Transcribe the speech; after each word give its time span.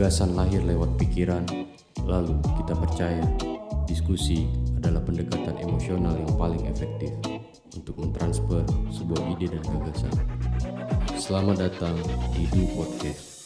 Gagasan 0.00 0.32
lahir 0.32 0.64
lewat 0.64 0.96
pikiran, 0.96 1.44
lalu 2.08 2.40
kita 2.56 2.72
percaya 2.72 3.20
diskusi 3.84 4.48
adalah 4.80 5.04
pendekatan 5.04 5.60
emosional 5.60 6.16
yang 6.16 6.32
paling 6.40 6.64
efektif 6.72 7.12
untuk 7.76 8.00
mentransfer 8.00 8.64
sebuah 8.88 9.20
ide 9.36 9.52
dan 9.52 9.60
gagasan. 9.60 10.14
Selamat 11.20 11.68
datang 11.68 12.00
di 12.32 12.48
Du 12.48 12.64
Podcast. 12.72 13.39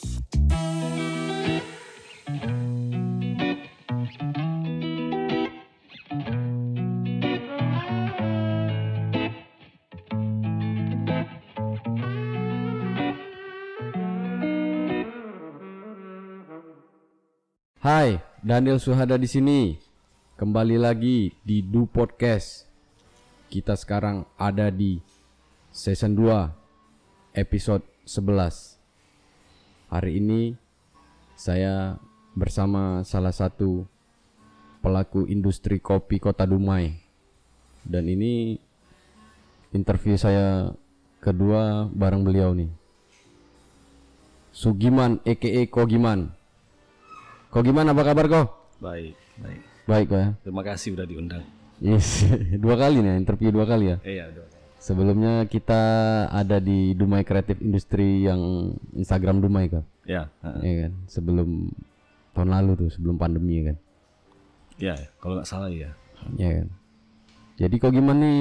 Daniel 18.54 18.78
Suhada 18.78 19.18
di 19.18 19.26
sini. 19.26 19.74
Kembali 20.38 20.78
lagi 20.78 21.34
di 21.42 21.58
Du 21.58 21.90
Podcast. 21.90 22.70
Kita 23.50 23.74
sekarang 23.74 24.30
ada 24.38 24.70
di 24.70 25.02
season 25.74 26.14
2 26.14 27.34
episode 27.34 27.82
11. 28.06 28.78
Hari 29.90 30.22
ini 30.22 30.54
saya 31.34 31.98
bersama 32.38 33.02
salah 33.02 33.34
satu 33.34 33.90
pelaku 34.86 35.26
industri 35.26 35.82
kopi 35.82 36.22
Kota 36.22 36.46
Dumai. 36.46 36.94
Dan 37.82 38.06
ini 38.06 38.54
interview 39.74 40.14
saya 40.14 40.70
kedua 41.18 41.90
bareng 41.90 42.22
beliau 42.22 42.54
nih. 42.54 42.70
Sugiman 44.54 45.18
aka 45.26 45.66
Kogiman. 45.66 46.43
Kogiman 47.54 47.86
apa 47.86 48.02
kabar 48.02 48.26
kok? 48.26 48.46
Baik, 48.82 49.14
baik. 49.38 49.62
Baik 49.86 50.06
kok 50.10 50.18
ya. 50.18 50.28
Terima 50.42 50.62
kasih 50.66 50.98
udah 50.98 51.06
diundang. 51.06 51.46
Yes, 51.78 52.26
dua 52.64 52.74
kali 52.74 52.98
nih 52.98 53.14
interview 53.14 53.54
dua 53.54 53.62
kali 53.62 53.94
ya. 53.94 53.96
Iya, 54.02 54.24
udah. 54.34 54.46
Sebelumnya 54.82 55.46
kita 55.46 55.80
ada 56.34 56.58
di 56.58 56.98
Dumai 56.98 57.22
Kreatif 57.22 57.62
Industri 57.62 58.26
yang 58.26 58.74
Instagram 58.92 59.38
Dumai 59.38 59.70
kan, 59.70 59.86
Ya, 60.02 60.26
heeh. 60.42 60.60
ya 60.60 60.72
kan. 60.82 60.92
Sebelum 61.06 61.48
tahun 62.34 62.50
lalu 62.52 62.70
tuh, 62.84 62.90
sebelum 62.90 63.16
pandemi 63.16 63.62
ya 63.62 63.64
kan, 63.70 63.76
ya, 64.76 64.94
kalau 65.22 65.38
nggak 65.38 65.46
salah 65.46 65.70
ya. 65.70 65.94
ya 66.34 66.50
kan. 66.58 66.68
Jadi 67.54 67.74
kok 67.78 67.94
gimana 67.94 68.18
nih? 68.18 68.40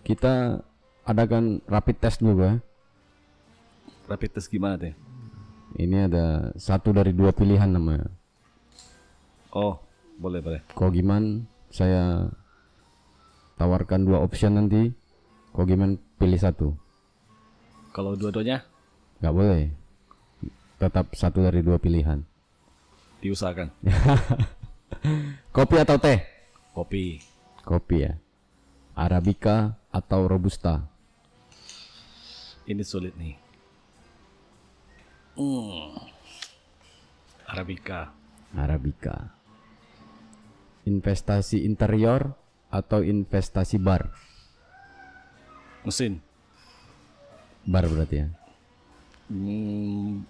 Kita 0.00 0.64
adakan 1.04 1.60
rapid 1.68 1.96
test 2.00 2.24
dulu 2.24 2.40
ya. 2.40 2.56
Rapid 4.08 4.30
test 4.32 4.48
gimana 4.48 4.80
teh? 4.80 4.96
Ini 5.76 6.08
ada 6.08 6.54
satu 6.56 6.96
dari 6.96 7.12
dua 7.12 7.34
pilihan 7.36 7.68
namanya. 7.68 8.08
Oh, 9.52 9.76
boleh, 10.16 10.40
boleh. 10.40 10.60
Kok 10.72 10.90
gimana? 10.94 11.44
Saya 11.68 12.32
tawarkan 13.60 14.08
dua 14.08 14.24
option 14.24 14.56
nanti. 14.56 14.88
Kok 15.52 15.66
gimana 15.68 16.00
pilih 16.16 16.40
satu? 16.40 16.68
Kalau 17.92 18.14
dua-duanya 18.14 18.62
Nggak 19.18 19.34
boleh. 19.34 19.62
Tetap 20.78 21.10
satu 21.18 21.42
dari 21.42 21.60
dua 21.60 21.76
pilihan. 21.82 22.22
diusahakan. 23.18 23.74
Kopi 25.56 25.76
atau 25.82 25.98
teh? 25.98 26.22
Kopi. 26.70 27.18
Kopi 27.66 28.06
ya. 28.06 28.14
Arabica 28.94 29.74
atau 29.90 30.30
robusta? 30.30 30.86
Ini 32.70 32.86
sulit 32.86 33.18
nih. 33.18 33.47
Hmm. 35.38 35.94
Arabica. 37.46 38.10
Arabica. 38.58 39.38
Investasi 40.82 41.62
interior 41.62 42.34
atau 42.74 43.06
investasi 43.06 43.78
bar? 43.78 44.10
Mesin. 45.86 46.18
Bar 47.62 47.86
berarti 47.86 48.16
ya. 48.18 48.26
Hmm. 49.30 50.26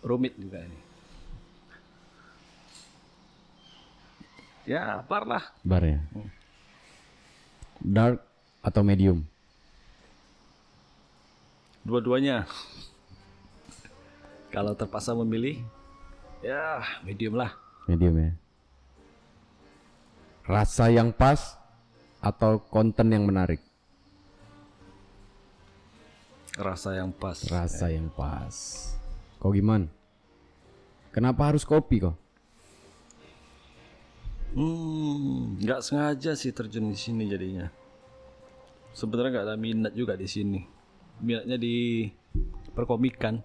Rumit 0.00 0.32
juga 0.40 0.64
ini. 0.64 0.78
Ya, 4.64 5.04
par 5.04 5.28
lah. 5.28 5.44
Bar 5.60 5.84
ya. 5.84 6.00
Dark 7.84 8.24
atau 8.64 8.80
medium? 8.80 9.28
Dua-duanya. 11.84 12.46
Kalau 14.54 14.74
terpaksa 14.74 15.14
memilih, 15.14 15.62
ya 16.42 16.82
medium 17.06 17.38
lah. 17.38 17.54
Medium 17.86 18.18
ya. 18.18 18.30
Rasa 20.50 20.90
yang 20.90 21.14
pas 21.14 21.54
atau 22.18 22.58
konten 22.58 23.06
yang 23.08 23.22
menarik? 23.22 23.62
Rasa 26.58 26.98
yang 26.98 27.14
pas. 27.14 27.38
Rasa 27.46 27.86
yang 27.88 28.10
pas. 28.10 28.54
Kok 29.38 29.54
gimana? 29.54 29.86
Kenapa 31.14 31.50
harus 31.50 31.62
kopi 31.62 32.02
kok? 32.02 32.18
Hmm, 34.50 35.62
nggak 35.62 35.80
sengaja 35.86 36.34
sih 36.34 36.50
terjun 36.50 36.90
di 36.90 36.98
sini 36.98 37.30
jadinya. 37.30 37.70
Sebenarnya 38.90 39.38
nggak 39.38 39.46
ada 39.46 39.56
minat 39.56 39.92
juga 39.94 40.18
di 40.18 40.26
sini. 40.26 40.79
Minatnya 41.20 41.56
di 41.56 42.08
perkomikan. 42.72 43.40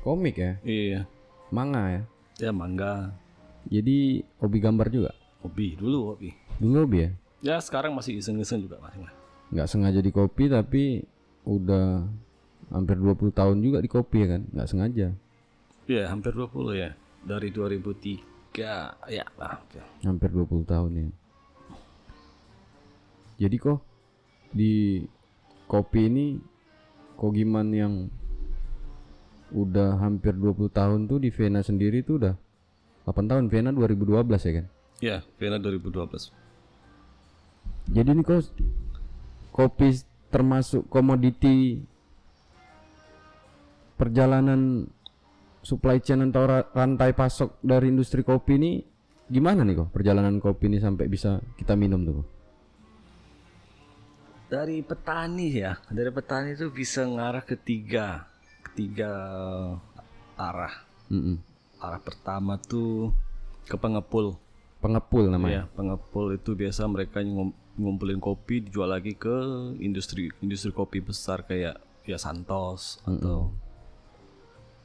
Komik 0.00 0.40
ya? 0.40 0.56
Iya, 0.64 1.04
Manga 1.52 1.82
ya? 1.90 2.02
ya 2.40 2.56
mangga, 2.56 3.12
Jadi 3.68 4.24
hobi 4.40 4.58
gambar 4.58 4.88
juga? 4.88 5.12
hobi 5.40 5.76
dulu 5.76 6.12
hobi. 6.16 6.32
Dulu 6.56 6.76
hobi 6.84 6.98
ya? 7.04 7.10
Ya 7.40 7.56
sekarang 7.60 7.92
masih 7.92 8.16
iseng-iseng 8.16 8.64
juga 8.64 8.80
masih. 8.80 9.04
nggak 9.50 9.66
sengaja 9.66 9.98
di 9.98 10.08
kopi 10.08 10.46
tapi 10.46 11.02
udah 11.42 12.06
hampir 12.70 12.94
20 12.96 13.34
tahun 13.34 13.58
juga 13.58 13.82
di 13.82 13.90
kopi 13.90 14.22
ya 14.22 14.28
kan 14.30 14.42
nggak 14.48 14.68
sengaja 14.68 15.08
Iya, 15.84 16.04
hampir 16.08 16.30
20 16.32 16.78
ya. 16.78 16.94
Dari 17.20 17.50
2003 17.50 18.22
ya, 19.10 19.24
hampir. 19.36 19.82
hampir 20.00 20.30
20 20.30 20.64
tahun 20.64 20.90
ya 20.94 21.06
jadi 23.36 23.56
kok 23.56 23.80
di 24.52 25.02
kopi 25.64 26.00
ini 26.06 26.26
Kogiman 27.20 27.68
yang 27.70 28.08
udah 29.52 30.00
hampir 30.00 30.32
20 30.32 30.72
tahun 30.72 31.04
tuh 31.04 31.18
di 31.18 31.28
Vena 31.28 31.60
sendiri 31.60 32.00
tuh 32.00 32.16
udah 32.16 32.34
8 33.04 33.28
tahun 33.28 33.44
Vena 33.46 33.70
2012 33.70 34.24
ya 34.40 34.52
kan 34.56 34.66
Ya, 35.00 35.16
Vena 35.36 35.56
2012. 35.56 36.32
jadi 37.90 38.08
ini 38.08 38.22
kok 38.22 38.48
kopi 39.50 39.98
termasuk 40.30 40.86
komoditi 40.86 41.82
perjalanan 43.96 44.86
supply 45.60 45.98
chain 45.98 46.24
atau 46.24 46.46
ra- 46.46 46.68
rantai 46.70 47.12
pasok 47.12 47.60
dari 47.60 47.90
industri 47.90 48.22
kopi 48.22 48.56
ini 48.56 48.70
gimana 49.26 49.60
nih 49.60 49.76
kok 49.76 49.90
perjalanan 49.90 50.38
kopi 50.38 50.70
ini 50.70 50.78
sampai 50.78 51.04
bisa 51.04 51.42
kita 51.56 51.74
minum 51.74 52.00
tuh? 52.02 52.24
Dari 54.50 54.82
petani 54.82 55.62
ya, 55.62 55.78
dari 55.94 56.10
petani 56.10 56.58
itu 56.58 56.74
bisa 56.74 57.06
ngarah 57.06 57.46
ke 57.46 57.54
tiga, 57.54 58.26
ketiga 58.66 59.14
arah. 60.34 60.74
Mm-mm. 61.06 61.38
Arah 61.78 62.02
pertama 62.02 62.58
tuh 62.58 63.14
ke 63.70 63.78
pengepul. 63.78 64.34
Pengepul 64.82 65.30
namanya. 65.30 65.70
Ya, 65.70 65.74
pengepul 65.78 66.34
itu 66.34 66.58
biasa 66.58 66.82
mereka 66.90 67.22
ngum- 67.22 67.54
ngumpulin 67.78 68.18
kopi 68.18 68.66
dijual 68.66 68.90
lagi 68.90 69.14
ke 69.14 69.30
industri 69.78 70.34
industri 70.42 70.74
kopi 70.74 70.98
besar 70.98 71.46
kayak 71.46 71.78
ya 72.02 72.18
Santos 72.18 72.98
atau 73.06 73.54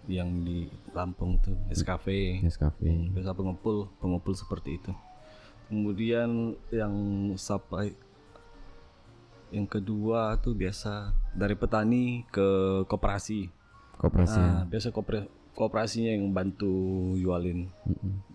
yang 0.05 0.45
di 0.45 0.69
Lampung 0.93 1.41
tuh 1.41 1.57
Nescafe. 1.65 2.37
Nescafe. 2.45 2.85
Biasa 2.85 3.33
pengepul, 3.33 3.89
pengepul 3.97 4.37
seperti 4.37 4.77
itu. 4.77 4.93
Kemudian 5.65 6.53
yang 6.69 6.93
sampai 7.33 7.97
yang 9.55 9.63
kedua 9.65 10.35
tuh 10.43 10.51
biasa 10.51 11.15
dari 11.31 11.55
petani 11.55 12.27
ke 12.27 12.47
koperasi. 12.91 13.47
Koperasi. 13.95 14.35
ya. 14.35 14.43
Nah, 14.43 14.63
biasa 14.67 14.91
kopre- 14.91 15.31
kooperasinya 15.55 16.11
yang 16.11 16.35
bantu 16.35 16.75
jualin 17.15 17.71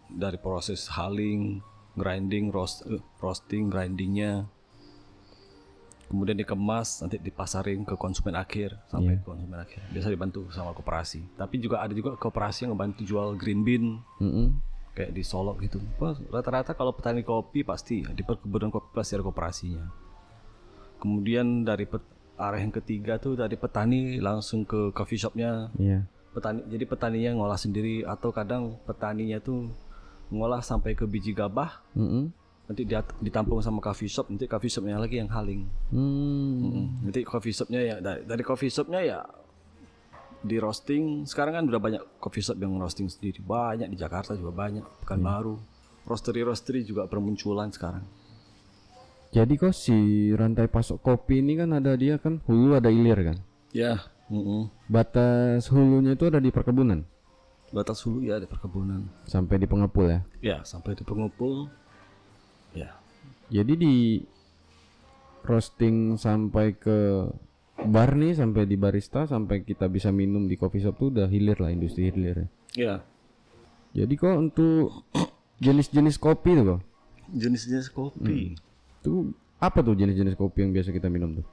dari 0.09 0.41
proses 0.41 0.89
haling, 0.89 1.61
grinding, 1.93 2.49
roast, 2.49 2.89
eh, 2.89 3.05
roasting, 3.21 3.69
grindingnya, 3.69 4.49
kemudian 6.09 6.35
dikemas 6.35 7.05
nanti 7.05 7.23
dipasarin 7.23 7.87
ke 7.87 7.95
konsumen 7.95 8.35
akhir 8.35 8.75
sampai 8.91 9.21
ke 9.21 9.25
konsumen 9.29 9.61
akhir. 9.61 9.79
Biasa 9.93 10.09
dibantu 10.11 10.49
sama 10.51 10.75
koperasi. 10.75 11.23
Tapi 11.37 11.61
juga 11.61 11.85
ada 11.85 11.93
juga 11.95 12.17
koperasi 12.19 12.67
yang 12.67 12.75
ngebantu 12.75 13.05
jual 13.07 13.37
green 13.37 13.63
bean 13.63 14.01
Mm-mm. 14.19 14.57
kayak 14.97 15.13
di 15.15 15.23
Solo 15.23 15.55
gitu. 15.61 15.79
Rata-rata 16.33 16.75
kalau 16.75 16.97
petani 16.97 17.23
kopi 17.23 17.63
pasti 17.63 18.03
di 18.03 18.23
perkebunan 18.25 18.73
kopi 18.73 18.91
pasti 18.91 19.15
ada 19.15 19.23
koperasinya. 19.23 19.85
Kemudian 21.01 21.65
dari 21.65 21.89
pet- 21.89 22.07
arah 22.41 22.57
yang 22.57 22.73
ketiga 22.73 23.21
tuh 23.21 23.37
dari 23.37 23.53
petani 23.61 24.17
langsung 24.17 24.65
ke 24.65 24.93
coffee 24.97 25.21
shopnya. 25.21 25.69
Iya. 25.77 26.09
petani 26.31 26.63
jadi 26.71 26.87
petaninya 26.87 27.31
ngolah 27.43 27.59
sendiri 27.59 28.07
atau 28.07 28.31
kadang 28.31 28.79
petaninya 28.87 29.43
tuh 29.43 29.67
ngolah 30.31 30.63
sampai 30.63 30.95
ke 30.95 31.05
biji 31.05 31.35
gabah. 31.37 31.83
Mm-mm. 31.93 32.33
nanti 32.71 32.87
dia 32.87 33.03
ditampung 33.19 33.59
sama 33.59 33.83
coffee 33.83 34.07
shop 34.07 34.31
nanti 34.31 34.47
coffee 34.47 34.71
shopnya 34.71 34.95
lagi 34.95 35.19
yang 35.19 35.27
haling. 35.27 35.67
Hmm. 35.91 36.71
Mm, 36.71 36.87
nanti 37.03 37.27
coffee 37.27 37.51
shopnya 37.51 37.83
ya 37.83 37.97
dari, 37.99 38.23
dari 38.23 38.43
coffee 38.47 38.71
shopnya 38.71 39.03
ya 39.03 39.19
di 40.39 40.55
roasting. 40.63 41.27
Sekarang 41.27 41.59
kan 41.59 41.65
udah 41.67 41.83
banyak 41.83 42.03
coffee 42.23 42.47
shop 42.47 42.63
yang 42.63 42.79
roasting 42.79 43.11
sendiri. 43.11 43.43
Banyak 43.43 43.91
di 43.91 43.99
Jakarta 43.99 44.39
juga 44.39 44.55
banyak 44.55 44.87
Pekanbaru. 45.03 45.59
Roastery 46.07 46.47
roastery 46.47 46.87
juga 46.87 47.11
bermunculan 47.11 47.75
sekarang 47.75 48.07
Jadi 49.31 49.55
kok 49.55 49.71
si 49.71 49.95
rantai 50.35 50.67
pasok 50.67 50.99
kopi 51.01 51.39
ini 51.39 51.55
kan 51.55 51.71
ada 51.71 51.95
dia 51.95 52.19
kan 52.19 52.43
hulu 52.51 52.75
ada 52.75 52.91
hilir 52.91 53.15
kan. 53.23 53.37
ya 53.71 54.03
mm-mm. 54.27 54.67
Batas 54.91 55.71
hulunya 55.71 56.19
itu 56.19 56.27
ada 56.27 56.43
di 56.43 56.51
perkebunan 56.51 57.07
batas 57.71 58.03
hulu 58.03 58.27
ya 58.27 58.43
di 58.43 58.51
perkebunan 58.51 59.07
sampai 59.31 59.63
di 59.63 59.71
pengepul 59.71 60.11
ya. 60.11 60.21
ya 60.43 60.59
sampai 60.67 60.99
di 60.99 61.07
pengepul 61.07 61.71
ya 62.75 62.91
Jadi 63.47 63.73
di 63.79 63.95
roasting 65.47 66.19
sampai 66.19 66.75
ke 66.75 67.31
bar 67.87 68.19
nih 68.19 68.35
sampai 68.35 68.67
di 68.67 68.75
barista 68.75 69.31
sampai 69.31 69.63
kita 69.63 69.87
bisa 69.87 70.11
minum 70.11 70.51
di 70.51 70.59
coffee 70.59 70.83
shop 70.83 70.99
tuh 70.99 71.09
udah 71.15 71.31
hilir 71.31 71.55
lah 71.63 71.71
industri 71.71 72.11
hilir 72.11 72.43
ya. 72.43 72.47
ya 72.75 72.95
Jadi 74.03 74.15
kok 74.19 74.35
untuk 74.35 75.07
jenis-jenis 75.63 76.19
kopi 76.19 76.59
tuh 76.59 76.67
kok. 76.75 76.81
jenis-jenis 77.31 77.89
kopi 77.95 78.59
Tuh 79.01 79.33
apa 79.59 79.81
tuh 79.81 79.93
jenis-jenis 79.93 80.35
kopi 80.35 80.65
yang 80.65 80.73
biasa 80.73 80.91
kita 80.91 81.09
minum 81.09 81.37
tuh? 81.37 81.47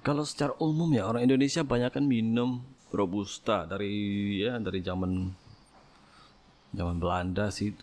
Kalau 0.00 0.24
secara 0.24 0.56
umum 0.58 0.88
ya 0.90 1.04
orang 1.04 1.22
Indonesia 1.22 1.60
banyak 1.60 1.92
kan 1.92 2.04
minum 2.04 2.64
robusta 2.90 3.62
dari 3.64 3.92
ya 4.40 4.56
dari 4.56 4.80
zaman 4.80 5.30
zaman 6.70 6.96
Belanda 6.96 7.50
sih 7.50 7.74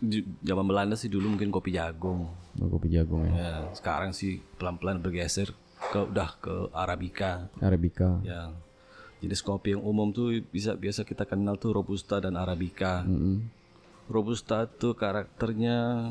zaman 0.42 0.64
Belanda 0.64 0.96
sih 0.96 1.08
dulu 1.08 1.36
mungkin 1.36 1.48
kopi 1.48 1.72
jagung 1.72 2.28
Oh, 2.58 2.66
kopi 2.66 2.90
jagung 2.90 3.22
ya. 3.22 3.32
ya 3.32 3.52
sekarang 3.70 4.10
sih 4.10 4.42
pelan-pelan 4.58 4.98
bergeser 4.98 5.52
ke 5.78 6.00
udah 6.02 6.34
ke 6.36 6.72
arabica 6.74 7.46
Arabica. 7.60 8.18
ya 8.20 8.50
jenis 9.20 9.40
kopi 9.40 9.72
yang 9.72 9.84
umum 9.84 10.10
tuh 10.10 10.42
bisa 10.42 10.74
biasa 10.74 11.04
kita 11.04 11.22
kenal 11.22 11.54
tuh 11.54 11.70
robusta 11.70 12.18
dan 12.18 12.34
arabica 12.34 13.04
Mm-mm. 13.04 13.46
robusta 14.08 14.66
tuh 14.66 14.92
karakternya 14.92 16.10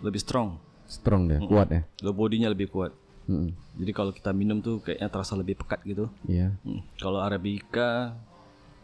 lebih 0.00 0.18
strong 0.18 0.56
Strong 0.84 1.22
deh, 1.26 1.38
kuat 1.42 1.68
ya. 1.68 1.82
lo 2.00 2.12
bodinya 2.12 2.48
lebih 2.48 2.68
kuat 2.68 2.92
Mm-mm. 3.24 3.56
jadi 3.74 3.90
kalau 3.90 4.12
kita 4.12 4.30
minum 4.30 4.60
tuh 4.60 4.78
kayaknya 4.78 5.08
terasa 5.08 5.32
lebih 5.32 5.56
pekat 5.56 5.80
gitu 5.82 6.12
Iya. 6.24 6.52
Hmm, 6.60 6.84
Kalau 6.96 7.18
Arabica 7.18 8.12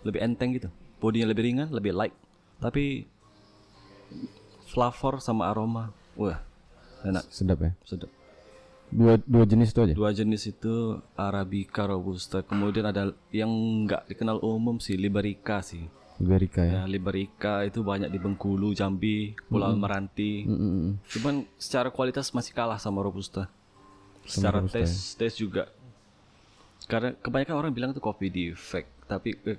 lebih 0.00 0.16
enteng 0.18 0.56
gitu, 0.56 0.72
bodinya 0.96 1.28
lebih 1.28 1.44
ringan, 1.44 1.68
lebih 1.68 1.92
light, 1.92 2.16
tapi 2.56 3.04
flavor 4.64 5.20
sama 5.20 5.50
aroma, 5.50 5.92
wah 6.14 6.40
enak, 7.02 7.24
Sedap 7.28 7.60
ya. 7.60 7.72
sedap. 7.84 8.08
Dua 8.88 9.20
dua 9.22 9.44
jenis 9.44 9.70
itu 9.70 9.80
aja. 9.82 9.94
Dua 9.94 10.10
jenis 10.10 10.42
itu 10.46 10.74
Arabica 11.14 11.86
Robusta, 11.86 12.40
kemudian 12.40 12.82
ada 12.84 13.12
yang 13.30 13.50
nggak 13.84 14.08
dikenal 14.08 14.40
umum 14.40 14.80
sih 14.80 14.96
Liberica 14.96 15.60
sih. 15.60 15.86
Iberica 16.20 16.60
ya. 16.62 16.72
Ya, 16.72 16.82
Liberica 16.84 17.64
itu 17.64 17.80
banyak 17.80 18.12
di 18.12 18.20
Bengkulu, 18.20 18.76
Jambi, 18.76 19.32
Pulau 19.48 19.72
Meranti. 19.72 20.44
Mm-mm. 20.44 21.00
Cuman 21.08 21.48
secara 21.56 21.88
kualitas 21.88 22.28
masih 22.36 22.52
kalah 22.52 22.76
sama 22.76 23.00
Robusta. 23.00 23.48
Secara 24.28 24.60
tes, 24.68 25.16
tes 25.16 25.32
juga. 25.34 25.72
Karena 26.84 27.16
kebanyakan 27.16 27.56
orang 27.56 27.72
bilang 27.72 27.90
itu 27.96 28.04
kopi 28.04 28.28
defect, 28.28 29.08
tapi 29.08 29.32
eh, 29.48 29.56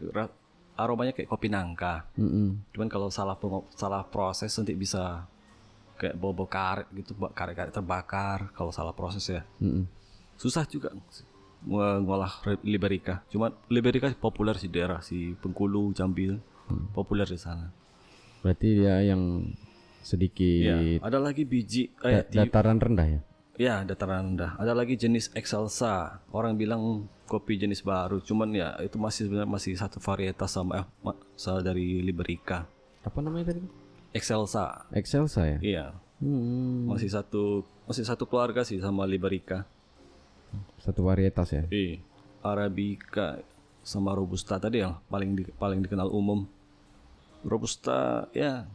aromanya 0.78 1.18
kayak 1.18 1.34
kopi 1.34 1.50
nangka. 1.50 2.06
Mm-mm. 2.14 2.70
Cuman 2.70 2.88
kalau 2.88 3.10
salah 3.10 3.34
salah 3.74 4.06
proses 4.06 4.54
nanti 4.54 4.78
bisa 4.78 5.26
kayak 5.98 6.14
bobo 6.14 6.46
karet 6.46 6.86
gitu, 6.94 7.18
buat 7.18 7.34
karet-karet 7.34 7.74
terbakar 7.74 8.54
kalau 8.54 8.70
salah 8.70 8.94
proses 8.94 9.26
ya. 9.26 9.42
Mm-mm. 9.58 9.90
Susah 10.38 10.66
juga 10.70 10.94
ng- 10.94 12.02
ngolah 12.06 12.42
Liberica. 12.66 13.22
Cuma 13.30 13.54
Liberica 13.70 14.10
populer 14.18 14.58
di 14.58 14.70
daerah 14.70 15.02
si 15.06 15.38
Bengkulu, 15.38 15.94
Jambi, 15.94 16.34
populer 16.92 17.26
di 17.26 17.36
sana. 17.36 17.70
Berarti 18.42 18.68
dia 18.76 19.02
yang 19.04 19.48
sedikit 20.02 20.66
Ya, 20.66 20.78
ada 21.00 21.18
lagi 21.18 21.46
biji 21.46 21.94
eh, 22.02 22.26
da- 22.26 22.42
dataran 22.42 22.78
rendah 22.78 23.08
ya. 23.08 23.22
Ya, 23.56 23.76
dataran 23.82 24.34
rendah. 24.34 24.58
Ada 24.58 24.74
lagi 24.74 24.96
jenis 24.96 25.30
Excelsa. 25.32 26.24
Orang 26.30 26.58
bilang 26.58 27.06
kopi 27.30 27.56
jenis 27.56 27.80
baru, 27.82 28.18
cuman 28.18 28.50
ya 28.52 28.74
itu 28.80 28.98
masih 28.98 29.30
sebenarnya 29.30 29.48
masih 29.48 29.74
satu 29.76 30.02
varietas 30.02 30.50
sama 30.50 30.82
eh, 30.82 30.86
ma- 31.00 31.20
sama 31.36 31.62
dari 31.62 32.02
Liberica. 32.02 32.66
Apa 33.02 33.22
namanya 33.22 33.54
tadi? 33.54 33.62
Excelsa. 34.12 34.90
Excelsa 34.92 35.46
ya. 35.46 35.58
Iya, 35.62 35.86
Hmm. 36.18 36.90
masih 36.90 37.08
satu 37.08 37.62
masih 37.86 38.04
satu 38.04 38.26
keluarga 38.26 38.62
sih 38.62 38.82
sama 38.82 39.06
Liberica. 39.06 39.70
Satu 40.78 41.06
varietas 41.06 41.54
ya. 41.54 41.64
Iya. 41.70 42.02
Arabica 42.42 43.38
sama 43.82 44.14
Robusta 44.14 44.62
tadi 44.62 44.82
yang 44.82 44.98
paling 45.10 45.32
di- 45.38 45.54
paling 45.58 45.82
dikenal 45.82 46.10
umum. 46.14 46.46
Robusta 47.42 48.30
ya 48.32 48.70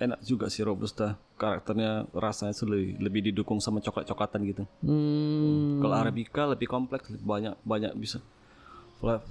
enak 0.00 0.20
juga 0.24 0.48
sih 0.48 0.64
Robusta. 0.64 1.18
Karakternya 1.38 2.10
rasanya 2.10 2.50
lebih, 2.66 2.98
lebih 2.98 3.20
didukung 3.30 3.62
sama 3.62 3.78
coklat-coklatan 3.78 4.40
gitu. 4.50 4.62
Hmm. 4.82 5.78
Kalau 5.78 5.94
Arabica 5.94 6.42
lebih 6.50 6.66
kompleks, 6.66 7.06
lebih 7.14 7.26
banyak 7.26 7.54
banyak 7.62 7.92
bisa 7.94 8.18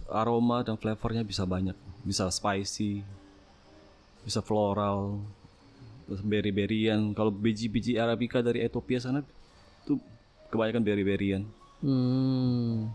aroma 0.07 0.63
dan 0.63 0.79
flavornya 0.79 1.27
bisa 1.27 1.43
banyak, 1.43 1.75
bisa 2.07 2.31
spicy, 2.31 3.03
bisa 4.23 4.39
floral, 4.39 5.19
terus 6.07 6.23
berry-berryan. 6.23 7.11
Kalau 7.11 7.27
biji-biji 7.27 7.99
Arabica 7.99 8.39
dari 8.39 8.63
Ethiopia 8.63 9.03
sana 9.03 9.19
tuh 9.83 9.99
kebanyakan 10.47 10.83
berry-berryan. 10.83 11.43
Hmm. 11.83 12.87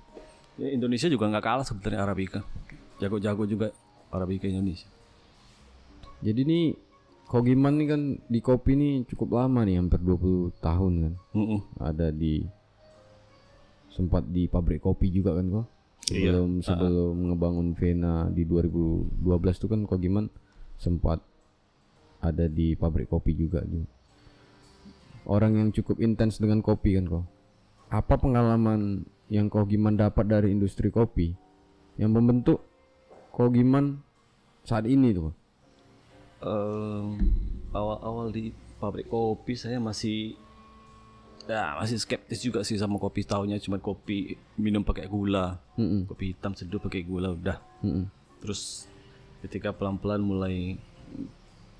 Ya, 0.62 0.68
Indonesia 0.70 1.10
juga 1.10 1.26
nggak 1.26 1.42
kalah 1.42 1.66
sebenarnya 1.66 2.06
Arabica. 2.06 2.46
Jago-jago 3.02 3.42
juga 3.50 3.74
Arabica 4.14 4.46
Indonesia. 4.46 4.86
Jadi 6.22 6.40
nih 6.46 6.64
Kogiman 7.26 7.80
nih 7.80 7.88
kan 7.88 8.02
di 8.28 8.44
kopi 8.44 8.76
nih 8.76 9.08
cukup 9.08 9.40
lama 9.40 9.64
nih 9.64 9.80
hampir 9.80 10.04
20 10.04 10.52
tahun 10.60 10.92
kan. 11.00 11.14
Mm-mm. 11.32 11.60
Ada 11.80 12.12
di 12.12 12.44
sempat 13.88 14.28
di 14.28 14.46
pabrik 14.52 14.84
kopi 14.84 15.08
juga 15.08 15.40
kan 15.40 15.48
kok. 15.48 15.66
Sebelum 16.12 16.60
sebelum 16.60 17.32
ngebangun 17.32 17.72
Vena 17.72 18.28
di 18.28 18.44
2012 18.44 19.24
tuh 19.64 19.68
kan 19.72 19.80
Kogiman 19.88 20.28
sempat 20.76 21.24
ada 22.20 22.46
di 22.52 22.76
pabrik 22.76 23.08
kopi 23.08 23.32
juga 23.32 23.64
gitu. 23.64 23.88
Orang 25.24 25.56
yang 25.56 25.72
cukup 25.72 26.04
intens 26.04 26.36
dengan 26.36 26.60
kopi 26.60 27.00
kan 27.00 27.08
kok. 27.08 27.24
Apa 27.88 28.20
pengalaman 28.20 29.08
yang 29.32 29.48
Kogiman 29.48 29.96
dapat 29.96 30.28
dari 30.28 30.52
industri 30.52 30.92
kopi 30.92 31.32
yang 31.96 32.12
membentuk 32.12 32.60
Kogiman 33.32 33.96
saat 34.60 34.84
ini 34.84 35.16
tuh? 35.16 35.32
Awal-awal 37.72 38.28
di 38.28 38.52
pabrik 38.82 39.06
kopi 39.06 39.54
saya 39.54 39.78
masih 39.78 40.34
ya 41.46 41.78
masih 41.78 42.02
skeptis 42.02 42.42
juga 42.42 42.66
sih 42.66 42.74
sama 42.74 42.98
kopi 42.98 43.22
taunya 43.22 43.58
cuma 43.62 43.78
kopi 43.78 44.34
minum 44.58 44.82
pakai 44.82 45.06
gula 45.06 45.58
Mm-mm. 45.78 46.06
kopi 46.10 46.34
hitam 46.34 46.54
seduh 46.54 46.78
pakai 46.78 47.02
gula 47.06 47.34
udah 47.34 47.58
Mm-mm. 47.82 48.06
terus 48.42 48.86
ketika 49.42 49.74
pelan-pelan 49.74 50.22
mulai 50.22 50.78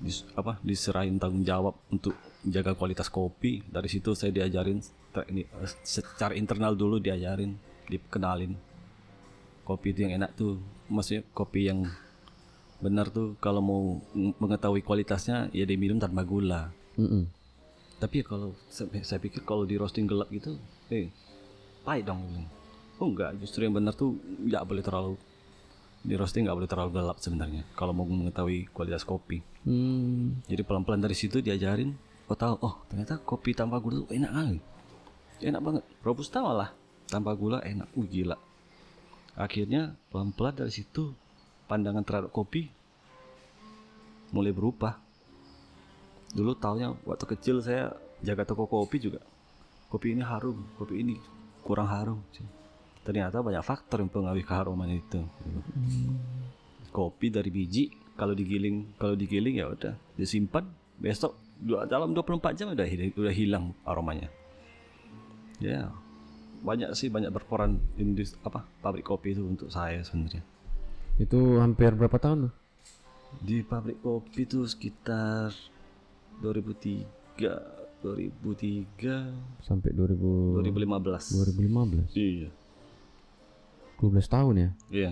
dis, 0.03 0.27
apa 0.35 0.59
diserahin 0.63 1.15
tanggung 1.15 1.47
jawab 1.47 1.79
untuk 1.87 2.15
jaga 2.43 2.75
kualitas 2.75 3.07
kopi 3.07 3.63
dari 3.67 3.87
situ 3.87 4.15
saya 4.15 4.35
diajarin 4.35 4.83
teknik 5.13 5.47
eh, 5.47 5.69
secara 5.85 6.33
internal 6.33 6.73
dulu 6.73 6.97
diajarin 6.97 7.53
dikenalin 7.87 8.57
kopi 9.63 9.93
itu 9.93 10.09
yang 10.09 10.19
enak 10.19 10.33
tuh 10.35 10.59
maksudnya 10.89 11.23
kopi 11.31 11.71
yang 11.71 11.87
benar 12.83 13.07
tuh 13.07 13.39
kalau 13.39 13.63
mau 13.63 13.81
mengetahui 14.13 14.83
kualitasnya 14.83 15.47
ya 15.55 15.63
diminum 15.63 16.01
tanpa 16.01 16.27
gula 16.27 16.67
Mm-mm. 16.99 17.23
tapi 17.95 18.19
ya 18.19 18.25
kalau 18.27 18.51
saya, 18.67 19.19
pikir 19.23 19.47
kalau 19.47 19.63
di 19.63 19.79
roasting 19.79 20.03
gelap 20.03 20.27
gitu 20.27 20.59
eh 20.91 21.07
pahit 21.87 22.03
dong 22.03 22.19
gitu. 22.27 22.43
oh 22.99 23.07
enggak 23.07 23.39
justru 23.39 23.63
yang 23.63 23.71
benar 23.71 23.95
tuh 23.95 24.19
nggak 24.19 24.63
boleh 24.67 24.83
terlalu 24.83 25.13
di 26.03 26.19
roasting 26.19 26.43
nggak 26.43 26.57
boleh 26.59 26.69
terlalu 26.69 26.91
gelap 26.91 27.17
sebenarnya 27.23 27.63
kalau 27.79 27.95
mau 27.95 28.03
mengetahui 28.03 28.67
kualitas 28.75 29.07
kopi 29.07 29.39
Hmm. 29.63 30.43
jadi 30.43 30.59
pelan-pelan 30.67 30.99
dari 30.99 31.15
situ 31.15 31.39
diajarin 31.39 31.95
kau 32.27 32.35
tahu 32.35 32.59
oh 32.59 32.83
ternyata 32.91 33.15
kopi 33.15 33.55
tanpa 33.55 33.79
gula 33.79 34.03
tuh 34.03 34.11
enak 34.11 34.31
banget 34.35 34.59
enak 35.41 35.61
banget. 35.61 35.83
Robusta 36.05 36.43
malah 36.43 36.75
tanpa 37.09 37.33
gula 37.33 37.63
enak. 37.63 37.89
Uh 37.97 38.05
gila. 38.05 38.37
Akhirnya 39.33 39.97
pelan-pelan 40.13 40.53
dari 40.53 40.69
situ 40.69 41.13
pandangan 41.65 42.05
terhadap 42.05 42.29
kopi 42.29 42.69
mulai 44.29 44.53
berubah. 44.53 44.97
Dulu 46.33 46.57
taunya 46.57 46.93
waktu 47.05 47.25
kecil 47.37 47.61
saya 47.61 47.93
jaga 48.21 48.45
toko 48.45 48.65
kopi 48.69 48.97
juga. 49.01 49.21
Kopi 49.89 50.17
ini 50.17 50.21
harum 50.25 50.57
kopi 50.77 51.01
ini 51.01 51.15
kurang 51.61 51.89
harum. 51.89 52.19
Ternyata 53.03 53.41
banyak 53.41 53.61
faktor 53.65 54.01
yang 54.01 54.09
mempengaruhi 54.09 54.45
keharuman 54.45 54.89
itu. 54.89 55.21
Kopi 56.93 57.33
dari 57.33 57.49
biji 57.49 57.89
kalau 58.13 58.37
digiling 58.37 58.93
kalau 59.01 59.17
digiling 59.17 59.57
ya 59.57 59.69
udah 59.69 59.93
disimpan 60.13 60.65
besok 61.01 61.37
dalam 61.89 62.13
24 62.13 62.57
jam 62.57 62.67
udah 62.73 62.85
udah 63.17 63.33
hilang 63.33 63.73
aromanya. 63.85 64.29
Ya 65.63 65.87
banyak 66.63 66.95
sih 66.95 67.11
banyak 67.11 67.31
berperan 67.31 67.79
industri 67.99 68.39
apa 68.47 68.63
pabrik 68.79 69.03
kopi 69.03 69.35
itu 69.35 69.43
untuk 69.43 69.67
saya 69.67 69.99
sebenarnya. 70.03 70.43
Itu 71.19 71.59
hampir 71.59 71.91
berapa 71.93 72.15
tahun 72.17 72.47
tuh? 72.47 72.53
Di 73.43 73.61
pabrik 73.63 73.99
kopi 73.99 74.47
itu 74.47 74.63
sekitar 74.63 75.51
2003 76.39 77.03
2003 78.03 79.63
Sampai 79.63 79.91
2000 79.91 80.63
2015. 80.63 82.11
2015. 82.11 82.15
Iya. 82.15 82.49
12 83.99 84.27
tahun 84.27 84.53
ya. 84.55 84.69
Iya. 84.91 85.11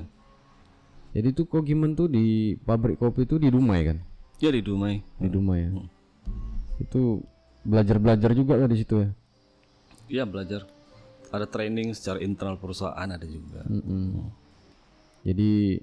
Jadi 1.11 1.35
tuh 1.35 1.43
Kogiman 1.47 1.91
tuh 1.91 2.07
di 2.07 2.55
pabrik 2.63 2.95
kopi 2.95 3.27
itu 3.27 3.35
di 3.35 3.51
Dumai 3.51 3.83
kan? 3.83 3.99
Ya 4.39 4.47
di 4.51 4.63
Dumai. 4.63 5.03
Di 5.19 5.27
Dumai 5.27 5.67
ya. 5.67 5.71
Itu 6.79 7.19
belajar-belajar 7.67 8.31
juga 8.31 8.55
lah 8.55 8.71
di 8.71 8.79
situ 8.79 9.03
ya. 9.03 9.11
Iya 10.11 10.27
belajar. 10.27 10.67
Ada 11.31 11.47
training 11.47 11.95
secara 11.95 12.19
internal 12.19 12.59
perusahaan 12.59 13.07
ada 13.07 13.23
juga. 13.23 13.63
Mm-mm. 13.63 14.27
Jadi 15.23 15.79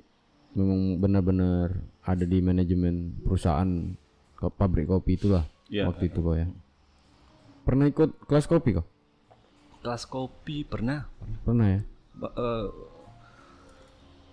memang 0.52 1.00
benar-benar 1.00 1.72
ada 2.04 2.24
di 2.24 2.44
manajemen 2.44 3.16
perusahaan 3.24 3.96
ke 4.36 4.46
pabrik 4.52 4.86
kopi 4.86 5.16
itulah 5.16 5.48
Iya. 5.68 5.88
waktu 5.88 6.12
itu 6.12 6.20
kok 6.20 6.36
ya. 6.36 6.46
Pernah 7.64 7.88
ikut 7.88 8.10
kelas 8.24 8.44
kopi 8.44 8.76
kok? 8.76 8.86
Kelas 9.80 10.04
kopi 10.04 10.64
pernah. 10.64 11.08
Pernah 11.44 11.66
ya? 11.68 11.80
Ba- 12.12 12.34
eh, 12.34 12.66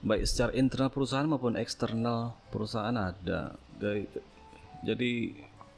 baik 0.01 0.23
secara 0.23 0.51
internal 0.51 0.91
perusahaan 0.91 1.27
maupun 1.27 1.55
eksternal 1.55 2.35
perusahaan 2.51 2.95
ada. 2.95 3.55
Jadi 4.81 5.35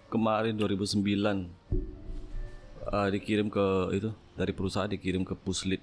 kemarin 0.08 0.54
2009 0.54 1.50
eh, 2.88 3.10
dikirim 3.12 3.48
ke 3.48 3.66
itu 3.94 4.10
dari 4.34 4.52
perusahaan 4.52 4.88
dikirim 4.88 5.22
ke 5.22 5.34
Puslit, 5.34 5.82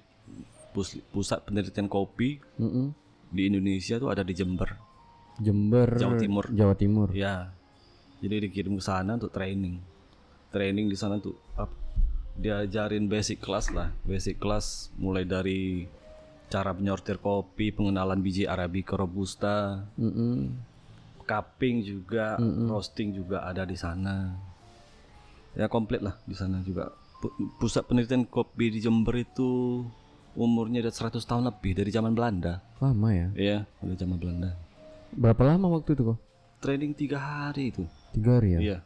Puslit 0.71 1.03
pusat 1.09 1.43
penelitian 1.43 1.87
kopi 1.87 2.39
Mm-mm. 2.57 2.91
di 3.29 3.47
Indonesia 3.47 3.95
tuh 3.95 4.09
ada 4.09 4.21
di 4.21 4.33
Jember. 4.33 4.75
Jember, 5.35 5.99
Jawa 5.99 6.15
Timur. 6.15 6.45
Jawa 6.47 6.73
Timur. 6.73 7.11
Ya, 7.11 7.51
jadi 8.23 8.47
dikirim 8.47 8.75
ke 8.75 8.83
sana 8.83 9.15
untuk 9.15 9.31
training. 9.31 9.79
Training 10.49 10.87
di 10.87 10.95
sana 10.95 11.19
tuh 11.19 11.35
ap- 11.55 11.83
diajarin 12.35 13.07
basic 13.07 13.39
class 13.39 13.71
lah, 13.71 13.91
basic 14.03 14.39
class 14.39 14.91
mulai 14.95 15.23
dari 15.23 15.87
cara 16.47 16.71
menyortir 16.71 17.19
kopi, 17.19 17.71
pengenalan 17.71 18.19
biji 18.19 18.47
arabica 18.47 18.95
robusta, 18.95 19.83
Mm-mm. 19.99 20.55
cupping 21.25 21.83
juga, 21.83 22.39
roasting 22.67 23.11
juga 23.11 23.43
ada 23.43 23.63
di 23.63 23.75
sana. 23.75 24.35
Ya 25.55 25.65
komplit 25.65 25.99
lah 25.99 26.19
di 26.23 26.35
sana 26.35 26.59
juga. 26.61 26.91
Pu- 27.17 27.31
Pusat 27.57 27.83
penelitian 27.87 28.23
kopi 28.23 28.69
di 28.69 28.79
Jember 28.79 29.15
itu 29.15 29.81
umurnya 30.35 30.83
udah 30.83 30.91
100 30.91 31.15
tahun 31.21 31.47
lebih 31.47 31.71
dari 31.73 31.89
zaman 31.89 32.11
Belanda. 32.11 32.59
Lama 32.77 33.09
ya? 33.09 33.27
Iya, 33.33 33.57
udah 33.79 33.95
zaman 33.95 34.19
Belanda. 34.19 34.51
Berapa 35.09 35.41
lama 35.45 35.71
waktu 35.71 35.95
itu 35.95 36.03
kok? 36.05 36.19
Training 36.59 36.91
tiga 36.91 37.17
hari 37.17 37.71
itu. 37.71 37.87
Tiga 38.11 38.35
hari 38.35 38.55
ya? 38.55 38.59
Iya. 38.59 38.77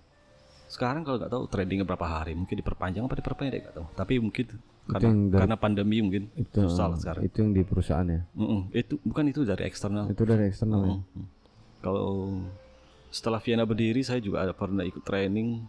Sekarang 0.69 1.01
kalau 1.01 1.17
nggak 1.17 1.31
tahu 1.31 1.43
tradingnya 1.49 1.81
berapa 1.83 2.05
hari, 2.05 2.37
mungkin 2.37 2.53
diperpanjang 2.53 3.01
apa 3.01 3.17
diperpendek 3.17 3.59
nggak 3.65 3.75
tahu. 3.75 3.87
Tapi 3.97 4.13
mungkin 4.21 4.45
karena, 4.85 5.09
dari- 5.09 5.41
karena 5.41 5.55
pandemi 5.57 5.97
mungkin 5.99 6.29
Itu, 6.35 6.69
susah 6.69 6.93
lah 6.93 6.97
sekarang. 7.01 7.25
itu 7.25 7.37
yang 7.39 7.51
di 7.51 7.61
perusahaan 7.65 8.05
ya? 8.05 8.21
Mm-mm. 8.37 8.69
Itu 8.69 9.01
bukan 9.01 9.25
itu 9.25 9.41
dari 9.41 9.65
eksternal. 9.65 10.05
Itu 10.05 10.21
dari 10.21 10.45
eksternal 10.45 10.81
ya? 10.85 10.93
Mm. 10.93 11.25
Kalau 11.81 12.09
setelah 13.09 13.41
Vienna 13.41 13.65
berdiri, 13.65 14.05
saya 14.05 14.21
juga 14.21 14.45
ada 14.45 14.53
pernah 14.53 14.85
ikut 14.85 15.01
training 15.01 15.65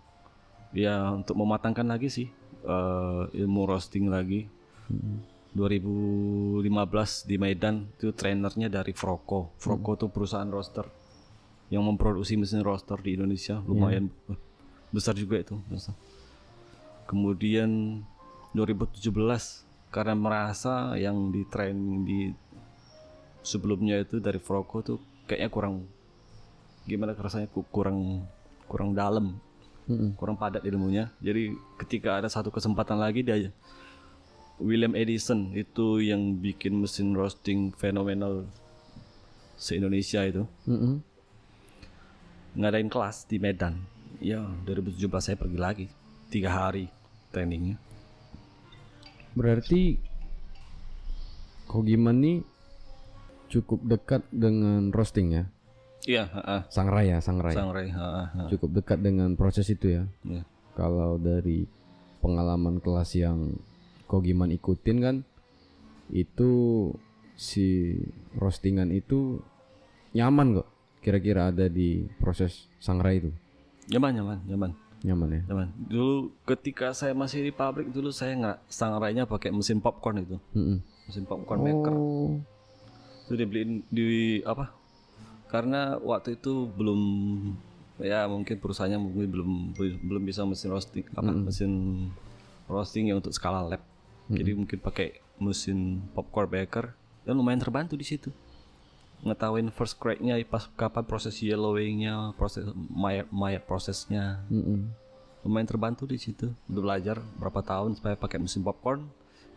ya 0.71 1.11
untuk 1.11 1.35
mematangkan 1.35 1.87
lagi 1.87 2.09
sih 2.09 2.29
eh, 2.63 3.23
ilmu 3.35 3.67
roasting 3.67 4.07
lagi. 4.07 4.47
2015 5.51 6.63
di 7.27 7.37
Medan 7.37 7.91
itu 7.99 8.15
trainernya 8.15 8.71
dari 8.71 8.95
Froco. 8.95 9.51
Froco 9.59 9.99
itu 9.99 10.07
perusahaan 10.07 10.47
roaster 10.47 10.87
yang 11.71 11.83
memproduksi 11.83 12.35
mesin 12.35 12.63
roaster 12.63 12.99
di 12.99 13.15
Indonesia 13.15 13.59
lumayan 13.63 14.11
eh, 14.31 14.39
besar 14.91 15.15
juga 15.15 15.39
itu. 15.39 15.59
besar. 15.67 15.95
Kemudian 17.07 18.03
2017 18.55 19.11
karena 19.91 20.15
merasa 20.15 20.95
yang 20.95 21.35
di 21.35 21.43
training 21.47 22.07
di 22.07 22.21
sebelumnya 23.43 23.99
itu 23.99 24.23
dari 24.23 24.39
Froco 24.39 24.79
tuh 24.81 24.99
kayaknya 25.27 25.51
kurang 25.51 25.75
gimana 26.87 27.15
rasanya 27.15 27.51
ku- 27.51 27.67
kurang 27.67 28.23
kurang 28.71 28.95
dalam 28.95 29.39
Mm-mm. 29.89 30.17
kurang 30.19 30.37
padat 30.37 30.65
ilmunya 30.67 31.13
jadi 31.23 31.55
ketika 31.81 32.21
ada 32.21 32.29
satu 32.29 32.53
kesempatan 32.53 33.01
lagi 33.01 33.25
dia 33.25 33.53
William 34.61 34.93
Edison 34.93 35.57
itu 35.57 36.05
yang 36.05 36.37
bikin 36.37 36.77
mesin 36.77 37.17
roasting 37.17 37.73
fenomenal 37.73 38.45
se 39.57 39.77
Indonesia 39.79 40.21
itu 40.27 40.45
Mm-mm. 40.69 41.01
ngadain 42.61 42.91
kelas 42.93 43.25
di 43.25 43.41
Medan 43.41 43.81
ya 44.21 44.45
2017 44.69 45.09
saya 45.21 45.37
pergi 45.41 45.59
lagi 45.59 45.87
tiga 46.29 46.53
hari 46.53 46.93
trainingnya 47.33 47.81
Berarti 49.35 49.95
Kogiman 51.71 52.19
nih 52.19 52.43
cukup 53.47 53.79
dekat 53.87 54.27
dengan 54.35 54.91
roasting 54.91 55.31
ya? 55.31 55.45
Iya 56.07 56.25
heeh. 56.29 56.61
Sangrai 56.71 57.13
ya, 57.13 57.19
sangrai. 57.19 57.55
Sangrai 57.57 57.89
heeh, 57.91 58.27
heeh. 58.37 58.49
Cukup 58.57 58.81
dekat 58.81 58.99
dengan 59.01 59.35
proses 59.35 59.67
itu 59.69 60.01
ya. 60.01 60.03
Iya. 60.25 60.43
Kalau 60.77 61.21
dari 61.21 61.67
pengalaman 62.21 62.79
kelas 62.79 63.17
yang 63.17 63.57
Kogiman 64.11 64.51
ikutin 64.51 64.99
kan 64.99 65.17
itu 66.11 66.51
si 67.39 67.95
roastingan 68.35 68.91
itu 68.91 69.39
nyaman 70.17 70.61
kok. 70.63 70.69
Kira-kira 71.01 71.49
ada 71.49 71.71
di 71.71 72.05
proses 72.21 72.69
sangrai 72.83 73.23
itu. 73.23 73.31
nyaman 73.91 74.13
nyaman 74.15 74.39
nyaman 74.47 74.71
Nyaman 75.01 75.29
ya. 75.33 75.43
Teman, 75.49 75.69
dulu 75.89 76.37
ketika 76.45 76.93
saya 76.93 77.17
masih 77.17 77.41
di 77.41 77.53
pabrik 77.57 77.89
dulu 77.89 78.13
saya 78.13 78.37
nggak 78.37 78.59
sangrainya 78.69 79.25
pakai 79.25 79.49
mesin 79.49 79.81
popcorn 79.81 80.21
itu, 80.21 80.37
Mm-mm. 80.53 80.77
mesin 81.09 81.25
popcorn 81.25 81.61
maker. 81.65 81.95
Oh. 81.97 82.37
Itu 83.25 83.33
dibeliin 83.33 83.81
di 83.89 84.41
apa? 84.45 84.77
Karena 85.51 85.99
waktu 85.99 86.39
itu 86.39 86.71
belum 86.71 87.01
ya 88.01 88.25
mungkin 88.31 88.57
perusahaannya 88.57 88.97
mungkin 89.03 89.29
belum 89.29 89.51
belum 90.07 90.23
bisa 90.25 90.47
mesin 90.49 90.73
roasting 90.73 91.05
apa 91.13 91.31
mesin 91.35 91.73
roasting 92.71 93.11
yang 93.11 93.19
untuk 93.19 93.35
skala 93.35 93.67
lab. 93.67 93.83
Jadi 94.31 94.55
mungkin 94.55 94.79
pakai 94.79 95.19
mesin 95.43 96.07
popcorn 96.15 96.47
maker 96.47 96.95
dan 97.27 97.35
lumayan 97.35 97.59
terbantu 97.59 97.99
di 97.99 98.07
situ. 98.07 98.31
Ngetahuin 99.21 99.69
first 99.75 100.01
crack-nya 100.01 100.41
pas 100.49 100.65
kapan 100.79 101.05
proses 101.05 101.37
yellowing-nya, 101.45 102.33
proses 102.41 102.71
mayat 102.89 103.29
mayat 103.29 103.67
prosesnya 103.69 104.41
Mm-mm. 104.49 104.89
lumayan 105.45 105.69
terbantu 105.69 106.09
di 106.09 106.17
situ 106.17 106.53
udah 106.73 106.83
belajar 106.85 107.17
berapa 107.37 107.61
tahun 107.61 107.97
supaya 108.01 108.17
pakai 108.17 108.41
mesin 108.41 108.65
popcorn 108.65 109.09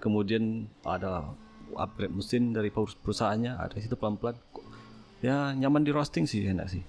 kemudian 0.03 0.67
ada 0.83 1.31
upgrade 1.79 2.11
mesin 2.11 2.51
dari 2.51 2.71
perus- 2.71 2.99
perusahaannya 2.99 3.55
ada 3.55 3.71
di 3.75 3.83
situ 3.87 3.95
pelan 3.95 4.19
pelan 4.19 4.35
ya 5.23 5.55
nyaman 5.55 5.87
di 5.87 5.91
roasting 5.95 6.27
sih 6.27 6.43
enak 6.45 6.67
sih 6.67 6.83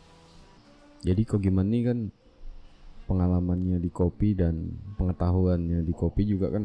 Jadi 1.05 1.23
Kogiman 1.29 1.69
ini 1.69 1.81
kan 1.85 1.99
pengalamannya 3.05 3.77
di 3.77 3.93
kopi 3.93 4.33
dan 4.33 4.73
pengetahuannya 4.97 5.85
di 5.85 5.93
kopi 5.93 6.25
juga 6.25 6.49
kan 6.49 6.65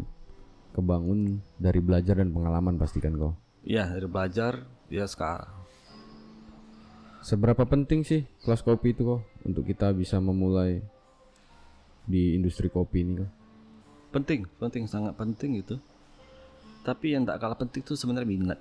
kebangun 0.72 1.44
dari 1.60 1.84
belajar 1.84 2.24
dan 2.24 2.32
pengalaman 2.32 2.80
pastikan 2.80 3.20
kok. 3.20 3.36
ya 3.68 3.84
dari 3.86 4.08
belajar 4.08 4.64
ya 4.90 5.06
sekarang 5.06 5.60
Seberapa 7.20 7.68
penting 7.68 8.08
sih 8.08 8.24
kelas 8.48 8.64
kopi 8.64 8.96
itu 8.96 9.04
kok 9.04 9.22
untuk 9.44 9.68
kita 9.68 9.92
bisa 9.92 10.24
memulai 10.24 10.80
di 12.08 12.32
industri 12.34 12.72
kopi 12.72 13.04
ini 13.04 13.14
kok? 13.20 13.32
penting 14.10 14.48
penting 14.58 14.88
sangat 14.88 15.14
penting 15.20 15.60
itu 15.60 15.76
tapi 16.80 17.14
yang 17.14 17.28
tak 17.28 17.38
kalah 17.38 17.58
penting 17.60 17.84
itu 17.84 17.94
sebenarnya 17.94 18.30
minat 18.30 18.60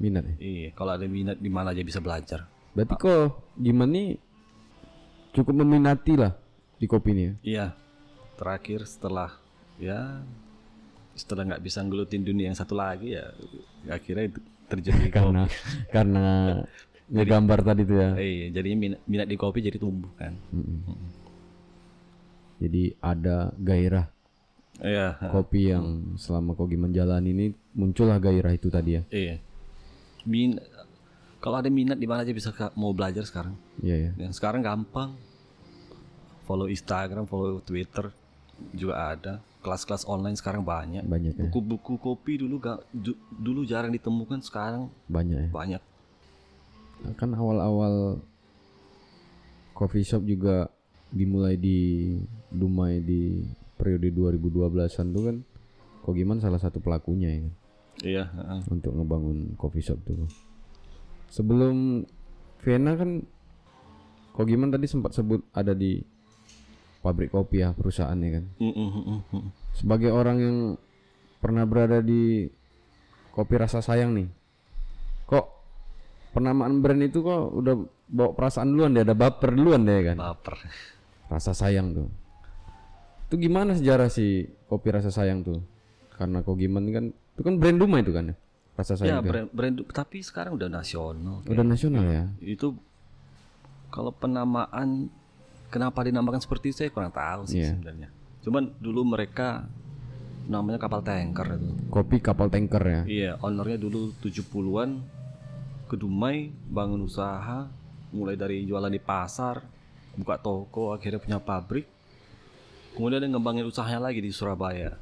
Minat 0.00 0.24
ya. 0.24 0.34
iya 0.40 0.68
kalau 0.72 0.96
ada 0.96 1.04
minat 1.04 1.36
di 1.36 1.50
mana 1.52 1.70
aja 1.76 1.84
bisa 1.84 2.00
belajar 2.00 2.48
Berarti 2.70 2.94
kok 2.96 3.50
gimana 3.58 3.90
nih 3.90 4.08
cukup 5.34 5.54
meminati 5.62 6.14
lah 6.16 6.32
di 6.80 6.86
kopi 6.88 7.10
ini 7.12 7.22
ya. 7.22 7.32
iya 7.44 7.66
terakhir 8.40 8.88
setelah 8.88 9.36
ya 9.76 10.24
setelah 11.12 11.44
nggak 11.52 11.62
bisa 11.62 11.84
ngelutin 11.84 12.24
dunia 12.24 12.48
yang 12.48 12.56
satu 12.56 12.72
lagi 12.72 13.12
ya 13.18 13.28
akhirnya 13.90 14.32
itu 14.32 14.40
terjadi 14.70 15.10
Karena 15.16 15.42
karena 15.90 16.24
ngegambar 17.10 17.58
tadi 17.66 17.82
tuh 17.82 17.96
ya. 17.98 18.10
Iya, 18.14 18.54
jadinya 18.54 18.78
minat, 18.86 19.00
minat 19.02 19.26
di 19.26 19.34
kopi 19.34 19.66
jadi 19.66 19.82
tumbuh 19.82 20.14
kan. 20.14 20.30
Jadi 22.62 22.94
ada 23.02 23.50
gairah 23.58 24.06
Iya, 24.80 25.20
kopi 25.28 25.68
yang 25.68 26.16
selama 26.16 26.56
Kogi 26.56 26.74
menjalani 26.74 27.30
ini 27.30 27.46
muncullah 27.76 28.16
gairah 28.16 28.50
itu 28.50 28.72
tadi 28.72 28.96
ya. 28.96 29.02
Iya. 29.12 29.36
Min 30.24 30.56
kalau 31.40 31.60
ada 31.60 31.68
minat 31.68 31.96
di 31.96 32.04
mana 32.04 32.24
aja 32.24 32.32
bisa 32.32 32.48
mau 32.72 32.92
belajar 32.92 33.24
sekarang. 33.24 33.52
Iya 33.80 34.08
ya. 34.08 34.10
Dan 34.16 34.32
sekarang 34.32 34.60
gampang. 34.60 35.12
Follow 36.44 36.66
Instagram, 36.66 37.24
follow 37.24 37.60
Twitter 37.60 38.10
juga 38.72 39.14
ada. 39.14 39.32
Kelas-kelas 39.60 40.08
online 40.08 40.34
sekarang 40.34 40.64
banyak. 40.64 41.04
Banyak 41.04 41.32
ya. 41.36 41.42
Buku-buku 41.46 42.00
kopi 42.00 42.40
dulu 42.40 42.56
gak, 42.58 42.80
du- 42.90 43.20
dulu 43.30 43.62
jarang 43.62 43.92
ditemukan, 43.92 44.40
sekarang 44.40 44.88
Banyak 45.06 45.36
ya. 45.36 45.48
banyak. 45.52 45.82
Kan 47.14 47.32
awal-awal 47.32 48.18
coffee 49.72 50.02
shop 50.02 50.24
juga 50.24 50.68
dimulai 51.08 51.56
di 51.56 52.16
Dumai 52.50 52.98
di 52.98 53.44
periode 53.80 54.12
2012-an 54.12 55.06
tuh 55.10 55.22
kan 55.24 55.36
Kogiman 56.00 56.36
salah 56.36 56.56
satu 56.56 56.80
pelakunya 56.80 57.28
ya 57.28 57.40
kan, 57.40 57.52
Iya, 58.00 58.24
heeh. 58.32 58.60
untuk 58.72 58.92
ngebangun 58.92 59.52
coffee 59.56 59.80
shop 59.80 60.00
tuh. 60.00 60.24
Sebelum 61.28 62.04
Vienna 62.60 62.96
kan 62.96 63.20
Kogiman 64.32 64.68
tadi 64.68 64.88
sempat 64.88 65.12
sebut 65.12 65.44
ada 65.52 65.72
di 65.72 66.00
pabrik 67.00 67.32
kopi 67.32 67.60
ya 67.60 67.72
perusahaannya 67.72 68.28
kan. 68.30 68.44
Mm, 68.60 68.72
mm. 68.72 69.48
Sebagai 69.76 70.08
orang 70.08 70.36
yang 70.40 70.56
pernah 71.40 71.64
berada 71.64 72.00
di 72.00 72.48
kopi 73.32 73.54
rasa 73.56 73.80
sayang 73.80 74.12
nih, 74.16 74.28
kok 75.24 75.46
penamaan 76.32 76.80
brand 76.80 77.00
itu 77.00 77.20
kok 77.20 77.52
udah 77.52 77.74
bawa 78.08 78.30
perasaan 78.36 78.72
duluan 78.72 78.92
deh, 78.92 79.04
ada 79.04 79.12
baper 79.12 79.52
duluan 79.52 79.84
deh 79.84 80.00
kan, 80.02 80.16
Baper. 80.16 80.56
rasa 81.28 81.52
sayang 81.52 81.92
tuh. 81.92 82.08
Itu 83.30 83.38
gimana 83.38 83.78
sejarah 83.78 84.10
si 84.10 84.50
kopi 84.66 84.90
rasa 84.90 85.14
sayang 85.14 85.46
tuh? 85.46 85.62
Karena 86.18 86.42
kok 86.42 86.58
gimana 86.58 86.90
kan, 86.90 87.04
itu 87.14 87.40
kan 87.40 87.54
brand 87.62 87.78
rumah 87.78 88.02
itu 88.02 88.10
kan, 88.10 88.34
ya? 88.34 88.36
rasa 88.74 88.98
Ya, 88.98 88.98
sayang 88.98 89.22
itu. 89.22 89.30
brand, 89.30 89.48
brand 89.54 89.74
tapi 89.94 90.18
sekarang 90.18 90.58
udah 90.58 90.66
nasional. 90.66 91.46
Udah 91.46 91.62
nasional 91.62 92.04
ya? 92.10 92.24
Itu 92.42 92.74
kalau 93.86 94.10
penamaan 94.10 95.06
kenapa 95.68 96.02
dinamakan 96.02 96.42
seperti 96.42 96.74
itu 96.74 96.82
saya 96.82 96.90
kurang 96.90 97.14
tahu 97.14 97.46
sih 97.46 97.62
Iya. 97.62 97.76
sebenarnya. 97.76 98.08
Cuman 98.42 98.74
dulu 98.82 99.06
mereka 99.06 99.68
namanya 100.50 100.82
kapal 100.82 101.04
tanker 101.04 101.54
itu. 101.54 101.70
Kopi 101.86 102.18
kapal 102.18 102.50
tanker 102.50 102.82
ya? 102.82 103.02
Iya, 103.06 103.30
ownernya 103.38 103.78
dulu 103.78 104.10
70-an 104.18 104.98
ke 105.86 105.94
Dumai, 105.94 106.50
bangun 106.66 107.06
usaha, 107.06 107.70
mulai 108.10 108.34
dari 108.34 108.66
jualan 108.66 108.90
di 108.90 108.98
pasar, 108.98 109.62
buka 110.18 110.34
toko, 110.42 110.90
akhirnya 110.90 111.22
punya 111.22 111.38
pabrik. 111.38 111.86
Kemudian 112.94 113.22
dia 113.22 113.30
ngembangin 113.30 113.66
usahanya 113.66 114.10
lagi 114.10 114.20
di 114.20 114.32
Surabaya. 114.34 114.98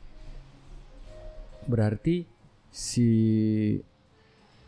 Berarti 1.68 2.24
si 2.68 3.08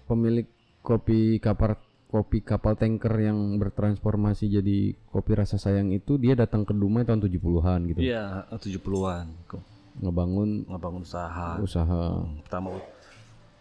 pemilik 0.08 0.48
kopi 0.80 1.38
kapal 1.38 1.76
kopi 2.10 2.42
kapal 2.42 2.74
tanker 2.74 3.14
yang 3.22 3.60
bertransformasi 3.62 4.50
jadi 4.50 4.98
kopi 5.14 5.38
rasa 5.38 5.62
sayang 5.62 5.94
itu 5.94 6.18
dia 6.18 6.34
datang 6.34 6.66
ke 6.66 6.74
Dumai 6.74 7.06
tahun 7.06 7.22
70-an 7.22 7.80
gitu. 7.94 8.00
Iya, 8.02 8.50
70-an. 8.50 9.26
Kok 9.46 9.62
Ngebangun 10.00 10.66
ngebangun 10.66 11.02
usaha. 11.06 11.60
usaha. 11.62 12.24
Pertama 12.42 12.78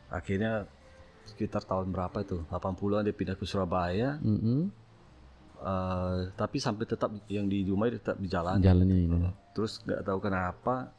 akhirnya 0.09 0.65
sekitar 1.29 1.61
tahun 1.61 1.93
berapa 1.93 2.25
itu? 2.25 2.41
80-an 2.49 3.05
dia 3.05 3.13
pindah 3.13 3.37
ke 3.37 3.45
Surabaya. 3.45 4.17
Mm-mm. 4.23 4.73
Eh, 5.59 6.31
tapi 6.39 6.55
sampai 6.55 6.87
tetap 6.87 7.11
yang 7.27 7.51
di 7.51 7.67
Dumai 7.67 7.91
tetap 7.91 8.15
di 8.15 8.31
jalan. 8.31 8.63
Jalannya 8.63 8.95
ini. 8.95 9.19
Terus 9.51 9.83
nggak 9.83 10.07
tahu 10.07 10.19
kenapa 10.23 10.95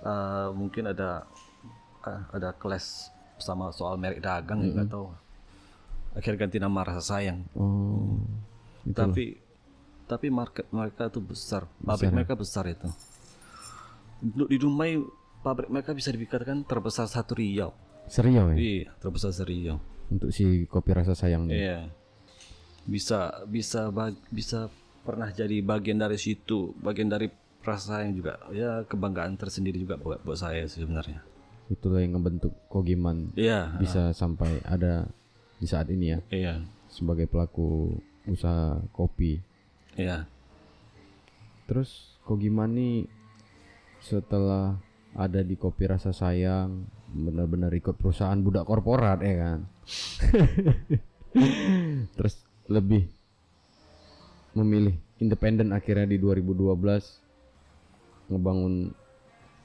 eh, 0.00 0.48
mungkin 0.56 0.88
ada 0.88 1.28
eh, 2.08 2.22
ada 2.32 2.56
kelas 2.56 3.12
sama 3.36 3.68
soal 3.76 4.00
merek 4.00 4.24
dagang 4.24 4.64
nggak 4.64 4.88
tahu. 4.88 5.12
Akhirnya 6.16 6.48
ganti 6.48 6.56
nama 6.56 6.80
rasa 6.80 7.02
sayang. 7.04 7.44
Oh. 7.52 8.16
Loh. 8.80 8.96
tapi 8.96 9.36
tapi 10.08 10.32
market 10.32 10.64
mereka 10.72 11.12
itu 11.12 11.20
besar. 11.20 11.68
Pabrik 11.84 12.10
mereka 12.10 12.32
besar 12.32 12.64
itu. 12.72 12.88
Di 14.24 14.48
di 14.48 14.56
Dumai 14.56 14.96
pabrik 15.44 15.68
mereka 15.68 15.92
bisa 15.92 16.08
dikatakan 16.08 16.64
terbesar 16.64 17.04
satu 17.04 17.36
Riau. 17.36 17.76
Serius 18.08 18.42
ya 18.42 18.44
Iya, 18.56 18.90
terbesar 18.98 19.30
serius. 19.30 19.78
untuk 20.10 20.34
si 20.34 20.66
kopi 20.66 20.90
rasa 20.96 21.14
sayang. 21.14 21.46
Iya. 21.46 21.99
Bisa 22.86 23.44
bisa 23.46 23.88
bag- 23.90 24.20
bisa 24.30 24.68
pernah 25.00 25.32
jadi 25.32 25.60
bagian 25.60 25.98
dari 25.98 26.16
situ, 26.16 26.76
bagian 26.80 27.08
dari 27.08 27.28
rasa 27.60 28.00
yang 28.04 28.16
juga 28.16 28.40
ya 28.52 28.84
kebanggaan 28.88 29.36
tersendiri 29.36 29.76
juga 29.76 30.00
buat, 30.00 30.24
buat 30.24 30.38
saya 30.38 30.64
sih 30.64 30.80
sebenarnya. 30.80 31.20
Itulah 31.70 32.00
yang 32.02 32.18
ngebentuk 32.18 32.50
Kogiman 32.66 33.30
Iya, 33.36 33.76
bisa 33.78 34.10
sampai 34.10 34.58
ada 34.64 35.06
di 35.60 35.66
saat 35.68 35.86
ini 35.92 36.16
ya 36.16 36.18
iya, 36.32 36.54
sebagai 36.88 37.28
pelaku 37.28 37.94
usaha 38.26 38.80
kopi. 38.90 39.38
iya. 39.94 40.24
Terus 41.68 42.18
Kogiman 42.26 42.74
nih 42.74 43.06
setelah 44.00 44.80
ada 45.12 45.44
di 45.44 45.54
kopi 45.54 45.84
rasa 45.86 46.10
sayang 46.10 46.88
benar-benar 47.10 47.70
ikut 47.74 47.94
perusahaan 47.94 48.38
budak 48.40 48.64
korporat 48.66 49.20
ya 49.20 49.34
kan. 49.36 49.58
Terus 52.16 52.34
lebih 52.70 53.10
memilih 54.54 54.94
independen 55.18 55.74
akhirnya 55.74 56.06
di 56.06 56.22
2012 56.22 58.30
ngebangun 58.30 58.94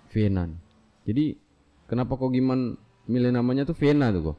Vienna. 0.09 0.49
Jadi 1.05 1.37
kenapa 1.85 2.17
Kogiman 2.17 2.73
milih 3.05 3.29
namanya 3.29 3.69
tuh 3.69 3.77
Vienna 3.77 4.09
tuh 4.09 4.33
kok? 4.33 4.37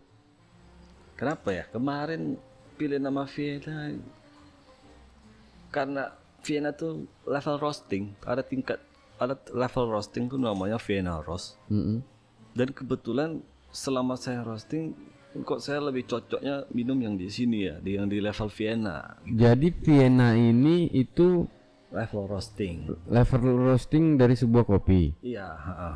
Kenapa 1.15 1.55
ya? 1.55 1.63
Kemarin 1.71 2.35
pilih 2.75 2.99
nama 2.99 3.23
Vienna 3.31 3.95
karena 5.71 6.11
Vienna 6.43 6.75
tuh 6.75 7.07
level 7.27 7.59
roasting, 7.59 8.15
ada 8.23 8.43
tingkat 8.43 8.79
ada 9.17 9.35
level 9.51 9.91
roasting 9.91 10.29
tuh 10.29 10.39
namanya 10.39 10.79
Vienna 10.79 11.25
roast. 11.25 11.57
Mm-mm. 11.73 12.05
Dan 12.53 12.71
kebetulan 12.71 13.43
selama 13.73 14.17
saya 14.17 14.47
roasting 14.47 14.95
kok 15.43 15.61
saya 15.61 15.83
lebih 15.83 16.07
cocoknya 16.07 16.71
minum 16.71 16.97
yang 16.97 17.19
di 17.19 17.29
sini 17.29 17.67
ya, 17.67 17.77
di 17.83 17.99
yang 17.99 18.07
di 18.07 18.23
level 18.23 18.49
Vienna, 18.49 19.19
Jadi 19.27 19.69
Vienna 19.83 20.33
ini 20.33 20.89
itu 20.93 21.45
level 21.91 22.29
roasting. 22.29 22.87
level 23.09 23.43
roasting 23.57 24.17
dari 24.17 24.37
sebuah 24.37 24.65
kopi. 24.65 25.17
Iya, 25.21 25.49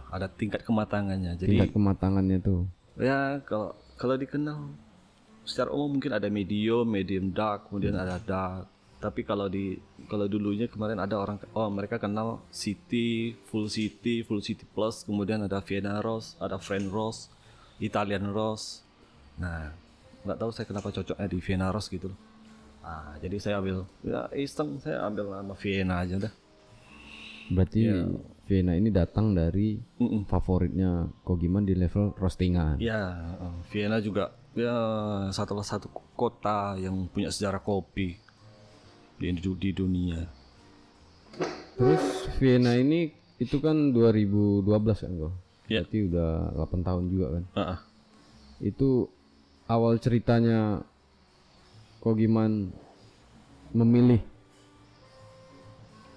ada 0.09 0.26
tingkat 0.26 0.64
kematangannya. 0.64 1.37
Jadi 1.37 1.50
Tingkat 1.57 1.70
kematangannya 1.72 2.38
tuh. 2.40 2.64
ya 3.00 3.40
kalau 3.44 3.72
kalau 3.96 4.16
dikenal 4.16 4.76
secara 5.44 5.72
umum 5.72 5.98
mungkin 5.98 6.12
ada 6.12 6.29
medium, 6.29 6.85
medium 6.85 7.33
dark, 7.33 7.68
kemudian 7.68 7.96
ada 7.96 8.16
dark. 8.20 8.68
Tapi 9.00 9.24
kalau 9.24 9.48
di 9.48 9.81
kalau 10.12 10.29
dulunya 10.29 10.68
kemarin 10.68 11.00
ada 11.00 11.16
orang 11.16 11.40
oh 11.57 11.72
mereka 11.72 11.96
kenal 11.96 12.44
city, 12.53 13.33
full 13.48 13.64
city, 13.64 14.20
full 14.20 14.44
city 14.44 14.68
plus, 14.68 15.05
kemudian 15.09 15.40
ada 15.40 15.61
Vienna 15.64 16.05
Rose, 16.05 16.37
ada 16.37 16.61
French 16.61 16.88
Rose, 16.92 17.33
Italian 17.81 18.29
Rose. 18.29 18.85
Nah, 19.40 19.72
nggak 20.29 20.38
tahu 20.38 20.50
saya 20.53 20.68
kenapa 20.68 20.92
cocoknya 20.92 21.26
di 21.26 21.38
Vienna 21.40 21.72
Rose 21.72 21.88
gitu 21.88 22.12
loh. 22.12 22.18
Ah, 22.81 23.16
jadi 23.20 23.37
saya 23.40 23.61
ambil 23.61 23.85
ya 24.05 24.29
iseng 24.37 24.81
saya 24.81 25.05
ambil 25.05 25.33
nama 25.33 25.57
Vienna 25.57 26.05
aja 26.05 26.16
udah. 26.20 26.33
Berarti 27.50 27.81
Vienna 28.46 28.79
ini 28.79 28.90
datang 28.94 29.35
dari 29.35 29.81
Mm-mm. 29.98 30.29
favoritnya 30.29 31.09
Kogiman 31.26 31.66
di 31.66 31.74
level 31.74 32.14
roastingan. 32.14 32.79
Ya, 32.79 33.37
Vienna 33.72 33.98
juga 33.98 34.37
ya 34.55 34.76
salah 35.31 35.66
satu 35.66 35.90
kota 36.18 36.74
yang 36.76 37.07
punya 37.11 37.31
sejarah 37.31 37.62
kopi 37.62 38.18
di, 39.20 39.29
di 39.37 39.70
dunia. 39.70 40.24
Terus 41.76 42.03
Vienna 42.40 42.74
ini 42.76 43.12
itu 43.40 43.57
kan 43.61 43.92
2012 43.92 44.66
kan 44.66 45.12
kok. 45.16 45.35
Ya. 45.70 45.87
Berarti 45.87 45.98
udah 46.11 46.31
8 46.59 46.87
tahun 46.87 47.05
juga 47.09 47.26
kan. 47.38 47.44
Ah, 47.55 47.62
ah. 47.76 47.81
Itu 48.59 49.09
awal 49.70 50.02
ceritanya 50.02 50.83
Kogiman 52.02 52.74
memilih 53.70 54.18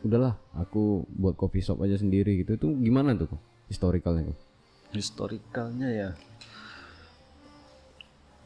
udahlah 0.02 0.36
aku 0.58 1.06
buat 1.12 1.36
coffee 1.36 1.62
shop 1.62 1.84
aja 1.84 2.00
sendiri 2.00 2.39
gitu. 2.39 2.56
Itu 2.56 2.68
gimana 2.80 3.13
tuh 3.13 3.36
kok 3.36 3.42
historicalnya 3.68 4.32
kok? 4.32 4.39
Historikalnya 4.96 5.89
ya. 5.92 6.10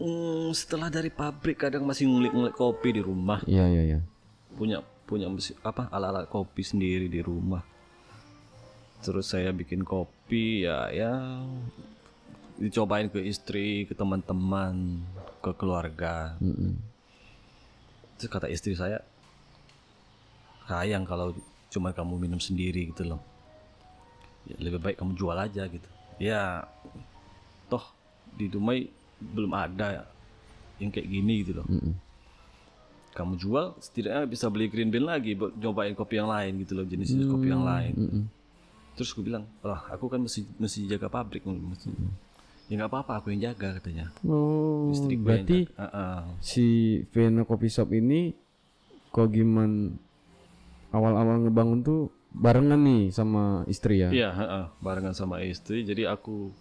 Hmm, 0.02 0.50
setelah 0.54 0.90
dari 0.90 1.10
pabrik 1.14 1.62
kadang 1.62 1.86
masih 1.86 2.10
ngulik-ngulik 2.10 2.58
kopi 2.58 2.90
di 2.98 3.02
rumah. 3.02 3.42
Iya 3.46 3.66
iya 3.70 3.84
iya. 3.86 4.00
Punya 4.58 4.82
punya 5.06 5.30
mesin 5.30 5.58
apa 5.62 5.90
alat-alat 5.94 6.26
kopi 6.26 6.66
sendiri 6.66 7.06
di 7.06 7.22
rumah. 7.22 7.62
Terus 9.06 9.30
saya 9.30 9.54
bikin 9.54 9.86
kopi 9.86 10.66
ya 10.66 10.90
ya 10.90 11.14
dicobain 12.58 13.08
ke 13.08 13.22
istri, 13.22 13.86
ke 13.86 13.94
teman-teman, 13.94 15.02
ke 15.42 15.52
keluarga. 15.56 16.36
Mm-mm. 16.42 16.74
Terus 18.18 18.30
kata 18.34 18.50
istri 18.50 18.74
saya, 18.74 19.02
sayang 20.66 21.06
kalau 21.06 21.38
cuma 21.70 21.94
kamu 21.94 22.18
minum 22.18 22.42
sendiri 22.42 22.90
gitu 22.90 23.06
loh. 23.06 23.22
Ya, 24.50 24.58
lebih 24.58 24.82
baik 24.82 24.98
kamu 24.98 25.14
jual 25.14 25.38
aja 25.38 25.70
gitu. 25.70 25.90
Ya, 26.18 26.66
toh 27.70 27.84
di 28.34 28.50
Dumai 28.50 28.90
belum 29.18 29.52
ada 29.54 30.08
yang 30.78 30.94
kayak 30.94 31.08
gini 31.10 31.42
gitu 31.42 31.58
loh 31.58 31.66
Mm-mm. 31.66 31.94
kamu 33.18 33.34
jual 33.42 33.74
setidaknya 33.82 34.30
bisa 34.30 34.46
beli 34.54 34.70
green 34.70 34.94
bean 34.94 35.10
lagi 35.10 35.34
buat 35.34 35.58
nyobain 35.58 35.98
kopi 35.98 36.22
yang 36.22 36.30
lain 36.30 36.62
gitu 36.62 36.78
loh 36.78 36.86
jenis 36.86 37.18
jenis 37.18 37.26
kopi 37.26 37.50
yang 37.50 37.66
lain 37.66 37.94
Mm-mm. 37.98 38.24
terus 38.94 39.10
gue 39.14 39.26
bilang 39.26 39.50
lah 39.66 39.90
aku 39.90 40.06
kan 40.06 40.22
mesti 40.22 40.46
mesti 40.62 40.86
jaga 40.86 41.10
pabrik 41.10 41.42
mesti 41.50 41.90
ya 42.68 42.74
nggak 42.76 42.92
apa-apa 42.92 43.24
aku 43.24 43.32
yang 43.32 43.52
jaga 43.52 43.80
katanya 43.80 44.12
Oh, 44.28 44.92
istri 44.92 45.16
gue 45.16 45.24
berarti 45.24 45.58
yang 45.66 45.72
jaga. 45.72 45.88
Ah. 45.96 46.24
si 46.44 46.68
Vena 47.16 47.48
Coffee 47.48 47.72
Shop 47.72 47.90
ini 47.96 48.36
kok 49.10 49.32
gimana 49.32 49.96
awal-awal 50.92 51.48
ngebangun 51.48 51.82
tuh 51.84 52.12
barengan 52.32 52.80
nih 52.80 53.10
sama 53.10 53.66
istri 53.66 54.04
ya? 54.04 54.10
Iya, 54.14 54.30
heeh, 54.30 54.66
barengan 54.80 55.16
sama 55.18 55.42
istri. 55.42 55.82
Jadi 55.84 56.06
aku 56.06 56.54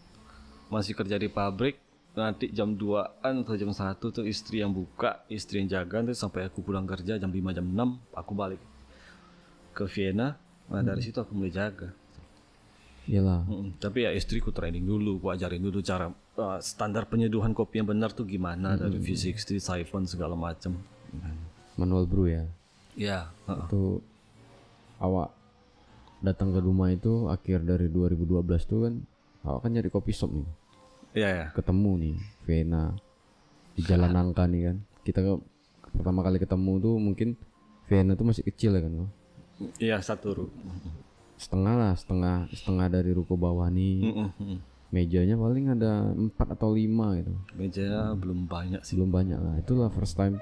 masih 0.72 0.96
kerja 0.96 1.20
di 1.20 1.28
pabrik. 1.28 1.78
Nanti 2.16 2.48
jam 2.48 2.72
2-an 2.72 3.44
atau 3.44 3.60
jam 3.60 3.68
1 3.68 4.00
tuh 4.00 4.24
istri 4.24 4.64
yang 4.64 4.72
buka, 4.72 5.20
istri 5.28 5.60
yang 5.60 5.68
jaga. 5.68 6.00
Terus 6.00 6.16
sampai 6.16 6.48
aku 6.48 6.64
pulang 6.64 6.88
kerja 6.88 7.20
jam 7.20 7.28
5, 7.28 7.52
jam 7.52 7.66
6, 7.68 8.16
aku 8.16 8.32
balik 8.32 8.62
ke 9.76 9.84
Vienna. 9.84 10.40
Nah 10.72 10.80
dari 10.80 11.04
situ 11.04 11.20
aku 11.20 11.36
mulai 11.36 11.52
jaga. 11.52 11.92
Iyalah. 13.06 13.46
Mm-mm. 13.46 13.78
Tapi 13.78 14.02
ya 14.02 14.10
istriku 14.10 14.50
training 14.50 14.82
dulu, 14.82 15.22
aku 15.22 15.30
ajarin 15.30 15.62
dulu 15.62 15.78
cara 15.78 16.10
uh, 16.10 16.58
standar 16.58 17.06
penyeduhan 17.06 17.54
kopi 17.54 17.78
yang 17.78 17.88
benar 17.88 18.10
tuh 18.10 18.26
gimana 18.26 18.74
dari 18.74 18.98
V60, 18.98 19.62
siphon 19.62 20.10
segala 20.10 20.34
macam. 20.34 20.74
Manual 21.78 22.10
brew 22.10 22.26
ya. 22.26 22.44
Ya, 22.98 23.30
heeh. 23.46 23.66
Itu 23.70 24.02
awak 24.98 25.30
datang 26.24 26.50
ke 26.50 26.58
rumah 26.58 26.90
itu 26.90 27.28
akhir 27.30 27.62
dari 27.62 27.86
2012 27.92 28.42
tuh 28.66 28.78
kan 28.88 28.94
awak 29.46 29.60
kan 29.68 29.70
nyari 29.70 29.90
kopi 29.92 30.10
shop 30.10 30.32
nih. 30.34 30.48
Iya 31.14 31.28
ya. 31.30 31.46
Ketemu 31.54 31.90
nih 32.02 32.16
Vena 32.42 32.84
di 33.78 33.80
Jalan 33.86 34.10
Nangka 34.16 34.50
nih 34.50 34.72
kan. 34.72 34.76
Kita 35.06 35.22
ke, 35.22 35.32
pertama 35.94 36.26
kali 36.26 36.42
ketemu 36.42 36.72
tuh 36.82 36.94
mungkin 36.98 37.28
Vena 37.86 38.18
tuh 38.18 38.26
masih 38.26 38.42
kecil 38.42 38.74
ya 38.74 38.82
kan. 38.82 38.92
Iya 39.78 39.96
satu. 40.02 40.50
Setengah 41.36 41.74
lah, 41.76 41.92
setengah 41.92 42.48
setengah 42.50 42.86
dari 42.90 43.12
ruko 43.12 43.36
bawah 43.36 43.68
nih. 43.68 44.12
Mm-mm. 44.12 44.56
Mejanya 44.88 45.34
paling 45.34 45.66
ada 45.68 46.08
empat 46.08 46.54
atau 46.54 46.70
lima 46.70 47.12
gitu. 47.16 47.34
Meja 47.54 48.14
belum 48.14 48.46
banyak 48.46 48.80
sih. 48.80 48.94
belum 48.96 49.10
banyak 49.10 49.36
lah 49.36 49.54
itulah 49.58 49.90
first 49.90 50.14
time 50.14 50.38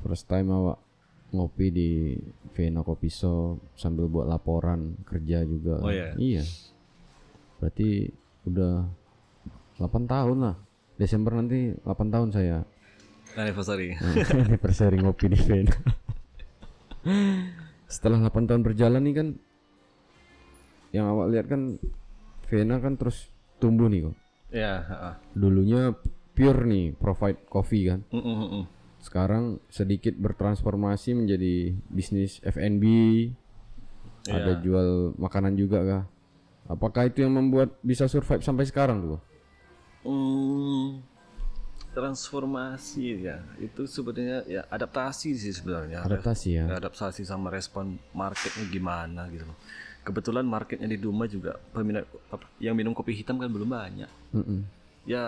first 0.00 0.24
time 0.24 0.48
awak 0.48 0.80
ngopi 1.30 1.68
di 1.68 1.90
Vena 2.52 2.80
Coffee 2.80 3.10
Shop 3.10 3.58
sambil 3.74 4.06
buat 4.06 4.24
laporan 4.24 4.94
kerja 5.02 5.42
juga 5.42 5.76
Oh, 5.78 5.90
iya? 5.90 6.14
iya 6.14 6.44
berarti 7.56 8.06
udah 8.44 8.86
8 9.76 9.86
tahun 10.06 10.38
lah 10.40 10.56
Desember 10.94 11.34
nanti 11.34 11.74
8 11.74 11.84
tahun 12.08 12.28
saya 12.30 12.62
Anniversary. 13.34 13.92
anniversary 14.46 14.96
ngopi 14.96 15.26
di 15.26 15.38
Vena 15.38 15.74
setelah 17.90 18.18
8 18.22 18.46
tahun 18.46 18.62
berjalan 18.62 19.02
nih 19.02 19.14
kan 19.14 19.28
yang 20.94 21.10
awak 21.10 21.26
lihat 21.34 21.46
kan 21.50 21.82
Vena 22.46 22.78
kan 22.78 22.94
terus 22.94 23.34
tumbuh 23.58 23.90
nih 23.90 24.06
kok. 24.06 24.16
Iya, 24.54 24.74
heeh. 24.86 25.14
dulunya 25.34 25.90
pure 26.38 26.62
nih 26.62 26.94
provide 26.94 27.42
coffee 27.50 27.90
kan. 27.90 28.00
Mm-mm-mm. 28.14 28.70
sekarang 29.04 29.60
sedikit 29.68 30.16
bertransformasi 30.16 31.12
menjadi 31.12 31.76
bisnis 31.92 32.40
F&B 32.40 32.84
ada 34.24 34.56
jual 34.64 35.12
makanan 35.20 35.58
juga 35.60 35.84
kah? 35.84 36.04
Apakah 36.72 37.12
itu 37.12 37.20
yang 37.20 37.36
membuat 37.36 37.76
bisa 37.84 38.08
survive 38.08 38.40
sampai 38.40 38.64
sekarang 38.64 39.04
tuh 39.04 39.20
Hmm, 40.04 41.00
transformasi 41.96 43.24
ya. 43.24 43.40
Itu 43.56 43.88
sebenarnya 43.88 44.44
ya 44.48 44.62
adaptasi 44.68 45.32
sih 45.36 45.52
sebenarnya. 45.52 46.04
Adaptasi 46.04 46.48
ya. 46.56 46.64
Adaptasi 46.76 47.24
sama 47.24 47.48
respon 47.52 48.00
marketnya 48.16 48.64
gimana 48.68 49.28
gitu 49.32 49.44
loh 49.48 49.58
kebetulan 50.04 50.44
marketnya 50.44 50.86
di 50.86 51.00
Duma 51.00 51.24
juga 51.24 51.56
peminat 51.72 52.04
apa, 52.28 52.44
yang 52.60 52.76
minum 52.76 52.92
kopi 52.92 53.16
hitam 53.16 53.40
kan 53.40 53.48
belum 53.48 53.72
banyak. 53.72 54.10
Mm-mm. 54.36 54.60
ya 55.04 55.24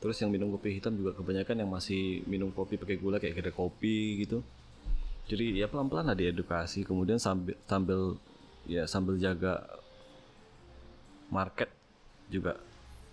terus 0.00 0.16
yang 0.20 0.32
minum 0.32 0.48
kopi 0.52 0.76
hitam 0.76 0.96
juga 0.96 1.16
kebanyakan 1.16 1.64
yang 1.64 1.70
masih 1.72 2.24
minum 2.28 2.52
kopi 2.52 2.76
pakai 2.76 2.96
gula 3.00 3.16
kayak 3.16 3.40
kedai 3.40 3.54
kopi 3.56 4.24
gitu. 4.24 4.44
Jadi 5.26 5.58
ya 5.58 5.66
pelan 5.66 5.88
pelan 5.90 6.06
lah 6.12 6.16
diedukasi. 6.16 6.86
Kemudian 6.86 7.18
sambil 7.18 7.56
sambil 7.66 8.20
ya 8.68 8.84
sambil 8.86 9.18
jaga 9.18 9.64
market 11.32 11.72
juga 12.30 12.60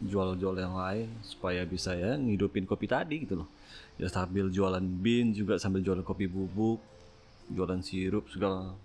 jual-jual 0.04 0.60
yang 0.60 0.76
lain 0.76 1.08
supaya 1.24 1.64
bisa 1.64 1.96
ya 1.96 2.20
ngidupin 2.20 2.68
kopi 2.68 2.86
tadi 2.86 3.24
gitu 3.24 3.42
loh. 3.42 3.50
Ya 3.98 4.12
sambil 4.12 4.52
jualan 4.52 4.84
bean 4.84 5.34
juga 5.34 5.58
sambil 5.58 5.82
jualan 5.82 6.04
kopi 6.06 6.28
bubuk 6.30 6.84
jualan 7.50 7.82
sirup 7.84 8.28
segala 8.32 8.76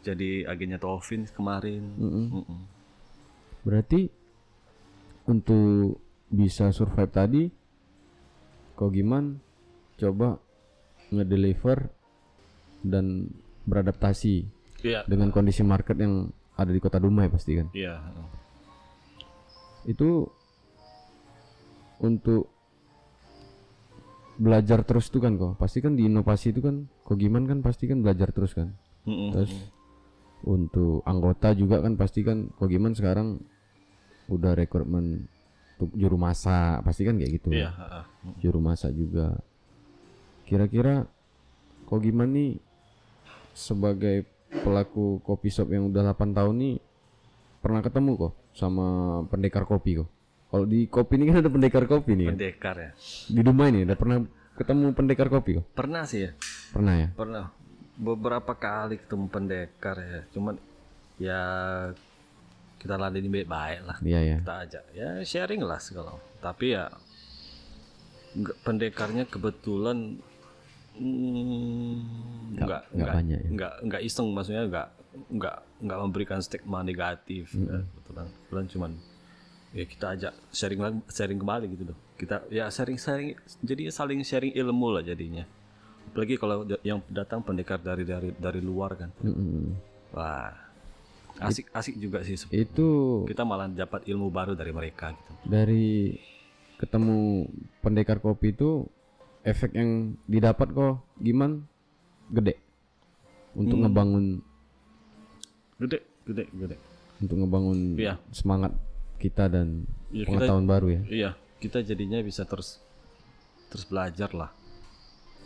jadi 0.00 0.48
agennya 0.48 0.80
Tovin 0.80 1.28
kemarin. 1.28 1.82
Mm-mm. 1.96 2.60
berarti 3.60 4.08
untuk 5.28 6.00
bisa 6.32 6.72
survive 6.72 7.12
tadi 7.12 7.42
kok 8.72 8.88
gimana 8.88 9.36
coba 10.00 10.40
ngedeliver 11.12 11.92
dan 12.80 13.28
beradaptasi 13.68 14.48
Iya, 14.80 15.04
dengan 15.04 15.28
kondisi 15.28 15.60
market 15.60 16.00
yang 16.00 16.32
ada 16.56 16.72
di 16.72 16.80
kota 16.80 16.96
Dumai 16.96 17.28
pasti 17.28 17.60
kan? 17.60 17.68
Iya. 17.76 18.00
itu 19.84 20.24
untuk 22.00 22.48
belajar 24.40 24.80
terus 24.88 25.12
tuh 25.12 25.20
kan 25.20 25.36
kok. 25.36 25.60
Pasti 25.60 25.84
kan 25.84 25.92
di 25.92 26.08
inovasi 26.08 26.52
itu 26.52 26.64
kan 26.64 26.88
kok 27.04 27.20
gimana 27.20 27.44
kan 27.52 27.60
pasti 27.60 27.84
kan 27.84 28.00
belajar 28.00 28.32
terus 28.32 28.56
kan? 28.56 28.72
Mm-mm. 29.04 29.32
terus 29.32 29.52
untuk 30.42 31.04
anggota 31.04 31.52
juga 31.52 31.80
kan 31.80 31.94
pasti 31.94 32.20
kan 32.22 32.48
kok 32.50 32.66
gimana 32.66 32.92
sekarang 32.92 33.40
udah 34.26 34.54
rekrutmen 34.54 35.26
untuk 35.76 35.90
juru 35.92 36.16
masak 36.16 36.80
pasti 36.82 37.02
kan 37.02 37.16
kayak 37.16 37.32
gitu 37.36 37.50
Iya, 37.50 37.68
ya. 37.68 37.70
heeh. 37.72 38.04
juru 38.40 38.60
masak 38.60 38.92
juga 38.92 39.40
kira-kira 40.44 41.06
kok 41.84 42.00
gimana 42.00 42.30
nih 42.30 42.50
sebagai 43.52 44.24
pelaku 44.50 45.18
kopi 45.20 45.48
shop 45.48 45.70
yang 45.70 45.88
udah 45.88 46.10
8 46.10 46.34
tahun 46.34 46.54
nih 46.56 46.74
pernah 47.60 47.80
ketemu 47.80 48.10
kok 48.18 48.32
sama 48.52 48.86
pendekar 49.28 49.64
kopi 49.64 50.00
kok 50.00 50.08
kalau 50.50 50.66
di 50.66 50.86
kopi 50.86 51.14
ini 51.16 51.30
kan 51.30 51.36
ada 51.38 51.50
pendekar 51.50 51.84
kopi 51.86 52.12
nih 52.14 52.26
kan? 52.26 52.34
pendekar 52.34 52.76
ya. 52.76 52.90
di 53.30 53.40
Dumai 53.40 53.70
nih 53.70 53.82
udah 53.86 53.96
pernah 53.96 54.16
ketemu 54.56 54.84
pendekar 54.92 55.28
kopi 55.28 55.50
kok 55.56 55.66
Pernah 55.72 56.02
sih 56.04 56.26
ya, 56.26 56.30
pernah 56.74 56.94
ya 56.98 57.08
pernah 57.14 57.44
beberapa 58.00 58.56
kali 58.56 58.96
ketemu 58.96 59.26
pendekar 59.28 59.96
ya. 60.00 60.20
Cuman 60.32 60.56
ya 61.20 61.42
kita 62.80 62.96
ladenin 62.96 63.28
baik-baik 63.28 63.80
lah. 63.84 63.96
iya 64.00 64.20
ya 64.24 64.36
Kita 64.40 64.54
ajak 64.64 64.84
ya 64.96 65.08
sharing 65.20 65.60
lah 65.60 65.76
segala. 65.76 66.16
Tapi 66.40 66.72
ya 66.72 66.88
pendekarnya 68.64 69.28
kebetulan 69.28 70.16
mm, 70.96 71.94
nggak 72.56 72.82
nggak 72.94 73.14
banyak 73.14 73.38
ya? 73.42 73.50
nggak 73.50 73.74
nggak 73.90 74.02
iseng 74.06 74.30
maksudnya 74.30 74.64
nggak 74.70 74.88
nggak 75.34 75.56
nggak 75.82 75.98
memberikan 75.98 76.38
stigma 76.38 76.86
negatif 76.86 77.50
ya, 77.50 77.82
kebetulan 77.82 78.26
kebetulan 78.30 78.66
cuman 78.70 78.90
ya 79.70 79.84
kita 79.86 80.06
ajak 80.14 80.32
sharing 80.54 80.80
lagi 80.82 80.98
sharing 81.10 81.38
kembali 81.38 81.66
gitu 81.74 81.84
loh 81.90 81.98
kita 82.18 82.46
ya 82.50 82.70
sharing 82.70 82.98
sharing 82.98 83.34
jadi 83.62 83.90
saling 83.90 84.22
sharing 84.22 84.54
ilmu 84.54 84.94
lah 84.94 85.02
jadinya 85.02 85.46
apalagi 86.10 86.34
kalau 86.36 86.66
yang 86.82 86.98
datang 87.06 87.38
pendekar 87.40 87.78
dari 87.78 88.02
dari 88.02 88.34
dari 88.34 88.58
luar 88.58 88.98
kan. 88.98 89.10
Mm-mm. 89.22 89.78
wah 90.10 90.50
asik 91.40 91.70
asik 91.70 91.94
juga 91.96 92.20
sih 92.20 92.34
itu 92.50 92.88
kita 93.24 93.46
malah 93.46 93.70
dapat 93.70 94.04
ilmu 94.04 94.28
baru 94.28 94.52
dari 94.52 94.74
mereka 94.74 95.14
gitu. 95.14 95.30
dari 95.46 96.18
ketemu 96.76 97.46
pendekar 97.80 98.18
kopi 98.18 98.50
itu 98.50 98.84
efek 99.40 99.72
yang 99.72 100.18
didapat 100.26 100.68
kok 100.68 101.00
gimana 101.16 101.62
gede. 102.28 102.58
Untuk 103.50 103.80
ngebangun 103.80 104.42
gede 105.78 105.98
gede 106.22 106.44
gede. 106.52 106.76
untuk 107.20 107.36
ngebangun 107.38 107.96
Iya. 107.96 108.14
semangat 108.30 108.72
kita 109.16 109.48
dan 109.48 109.84
kita- 110.08 110.28
pengetahuan 110.28 110.66
baru 110.66 110.86
ya. 110.90 111.02
iya 111.06 111.30
kita 111.56 111.80
jadinya 111.80 112.20
bisa 112.20 112.44
terus 112.44 112.80
terus 113.68 113.84
belajar 113.84 114.32
lah 114.32 114.50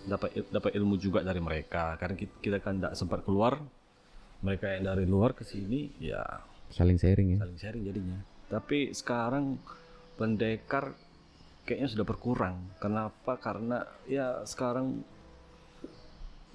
dapat 0.04 0.30
dapat 0.52 0.70
ilmu 0.76 0.96
juga 1.00 1.24
dari 1.24 1.40
mereka. 1.40 1.96
Karena 2.00 2.16
kita, 2.16 2.34
kita 2.40 2.58
kan 2.60 2.80
tidak 2.80 2.94
sempat 2.96 3.20
keluar 3.24 3.60
mereka 4.44 4.76
yang 4.76 4.84
dari 4.84 5.08
luar 5.08 5.32
ke 5.32 5.42
sini 5.42 5.88
ya 5.96 6.20
saling 6.68 7.00
sharing 7.00 7.36
ya. 7.36 7.38
saling 7.40 7.58
sharing 7.58 7.82
jadinya. 7.86 8.18
Tapi 8.52 8.92
sekarang 8.92 9.56
pendekar 10.20 10.92
kayaknya 11.64 11.88
sudah 11.88 12.06
berkurang. 12.06 12.56
Kenapa? 12.76 13.40
Karena 13.40 13.88
ya 14.04 14.44
sekarang 14.44 15.00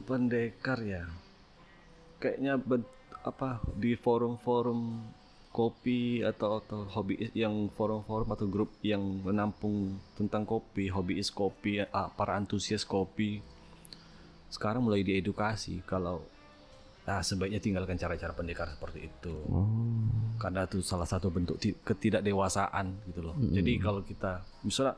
pendekar 0.05 0.79
ya 0.85 1.03
kayaknya 2.19 2.59
ben- 2.59 2.88
apa 3.23 3.59
di 3.75 3.95
forum-forum 3.99 5.03
kopi 5.60 6.24
atau 6.24 6.63
atau 6.63 6.88
hobi 6.88 7.28
yang 7.36 7.67
forum-forum 7.69 8.32
atau 8.32 8.48
grup 8.48 8.72
yang 8.80 9.04
menampung 9.19 9.76
tentang 10.15 10.48
kopi, 10.48 10.88
hobiis 10.88 11.28
kopi, 11.30 11.84
ah, 11.84 12.08
para 12.08 12.39
antusias 12.39 12.88
kopi 12.88 13.43
sekarang 14.48 14.82
mulai 14.82 15.04
diedukasi 15.04 15.84
kalau 15.84 16.24
nah 17.04 17.19
sebaiknya 17.19 17.60
tinggalkan 17.60 17.98
cara-cara 17.98 18.32
pendekar 18.32 18.69
seperti 18.69 19.06
itu 19.06 19.34
Oh. 19.50 20.08
karena 20.38 20.63
itu 20.63 20.80
salah 20.80 21.06
satu 21.06 21.28
bentuk 21.28 21.58
ti- 21.58 21.76
ketidakdewasaan 21.76 22.86
gitu 23.10 23.19
loh. 23.22 23.36
Jadi 23.50 23.72
kalau 23.78 24.02
kita 24.02 24.39
misalnya 24.62 24.95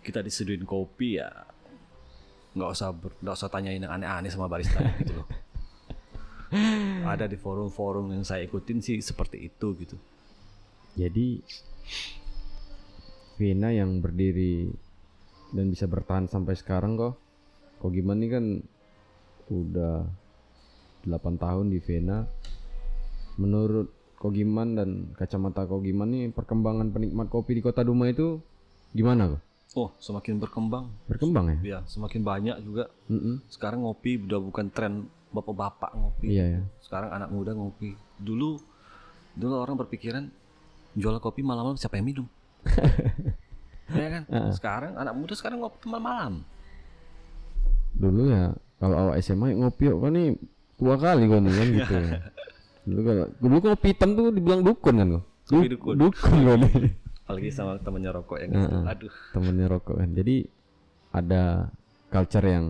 kita 0.00 0.20
diseduhin 0.20 0.62
kopi 0.62 1.18
ya 1.18 1.28
nggak 2.52 2.68
usah 2.70 2.92
nggak 2.92 3.32
usah 3.32 3.48
tanyain 3.48 3.80
yang 3.80 3.92
aneh-aneh 3.92 4.28
sama 4.28 4.44
barista 4.46 4.80
gitu 5.00 5.20
loh. 5.20 5.26
Ada 7.08 7.24
di 7.28 7.40
forum-forum 7.40 8.12
yang 8.12 8.24
saya 8.28 8.44
ikutin 8.44 8.84
sih 8.84 9.00
seperti 9.00 9.48
itu 9.48 9.72
gitu. 9.80 9.96
Jadi 10.92 11.40
Vena 13.40 13.72
yang 13.72 14.04
berdiri 14.04 14.68
dan 15.56 15.72
bisa 15.72 15.88
bertahan 15.88 16.28
sampai 16.28 16.52
sekarang 16.52 17.00
kok. 17.00 17.16
Kok 17.80 17.90
gimana 17.90 18.20
nih 18.20 18.30
kan 18.30 18.44
udah 19.48 20.04
8 21.08 21.40
tahun 21.40 21.72
di 21.72 21.80
Vena. 21.80 22.28
Menurut 23.40 23.88
Kogiman 24.20 24.78
dan 24.78 24.90
kacamata 25.18 25.66
Kogiman 25.66 26.12
nih 26.12 26.30
perkembangan 26.30 26.94
penikmat 26.94 27.26
kopi 27.26 27.58
di 27.58 27.62
Kota 27.64 27.82
Duma 27.82 28.06
itu 28.06 28.38
gimana 28.94 29.34
kok? 29.34 29.51
Oh 29.72 29.88
semakin 29.96 30.36
berkembang, 30.36 30.92
Berkembang 31.08 31.48
ya? 31.48 31.58
ya 31.64 31.78
semakin 31.88 32.20
banyak 32.20 32.56
juga. 32.60 32.92
Mm-mm. 33.08 33.40
Sekarang 33.48 33.88
ngopi 33.88 34.20
udah 34.20 34.36
bukan 34.36 34.68
tren 34.68 35.08
bapak-bapak 35.32 35.96
ngopi. 35.96 36.28
Iya 36.36 36.60
ya. 36.60 36.62
Sekarang 36.84 37.08
anak 37.08 37.32
muda 37.32 37.56
ngopi. 37.56 37.96
Dulu 38.20 38.60
dulu 39.32 39.54
orang 39.56 39.80
berpikiran 39.80 40.28
jual 40.92 41.16
kopi 41.24 41.40
malam-malam 41.40 41.80
siapa 41.80 41.96
yang 41.96 42.04
minum? 42.04 42.26
ya 43.96 44.08
kan? 44.12 44.22
Sekarang 44.52 44.92
anak 45.00 45.16
muda 45.16 45.32
sekarang 45.32 45.64
ngopi 45.64 45.88
malam-malam. 45.88 46.44
Dulu 47.96 48.22
ya 48.28 48.52
kalau 48.76 48.96
awak 49.08 49.24
SMA 49.24 49.56
ngopi 49.56 49.88
kok 49.88 50.10
nih 50.12 50.36
tua 50.76 50.94
kali 51.00 51.24
kan 51.32 51.42
gitu. 51.80 51.94
dulu 52.82 53.00
kalau 53.08 53.24
dulu 53.40 53.56
kopi 53.72 53.88
hitam 53.96 54.10
tuh 54.12 54.28
dibilang 54.28 54.60
dukun 54.60 54.94
kan 55.00 55.06
kok. 55.16 55.24
Kopi 55.48 55.66
dukun. 55.72 55.94
Dukun 55.96 56.60
nih. 56.60 56.92
Apalagi 57.32 57.50
sama 57.50 57.72
temennya 57.78 58.12
rokok 58.12 58.38
yang 58.38 58.50
itu. 58.52 58.76
Aduh. 58.84 59.12
temennya 59.32 59.66
rokok 59.66 59.96
kan 59.96 60.10
jadi 60.12 60.36
ada 61.10 61.42
culture 62.08 62.44
yang 62.44 62.66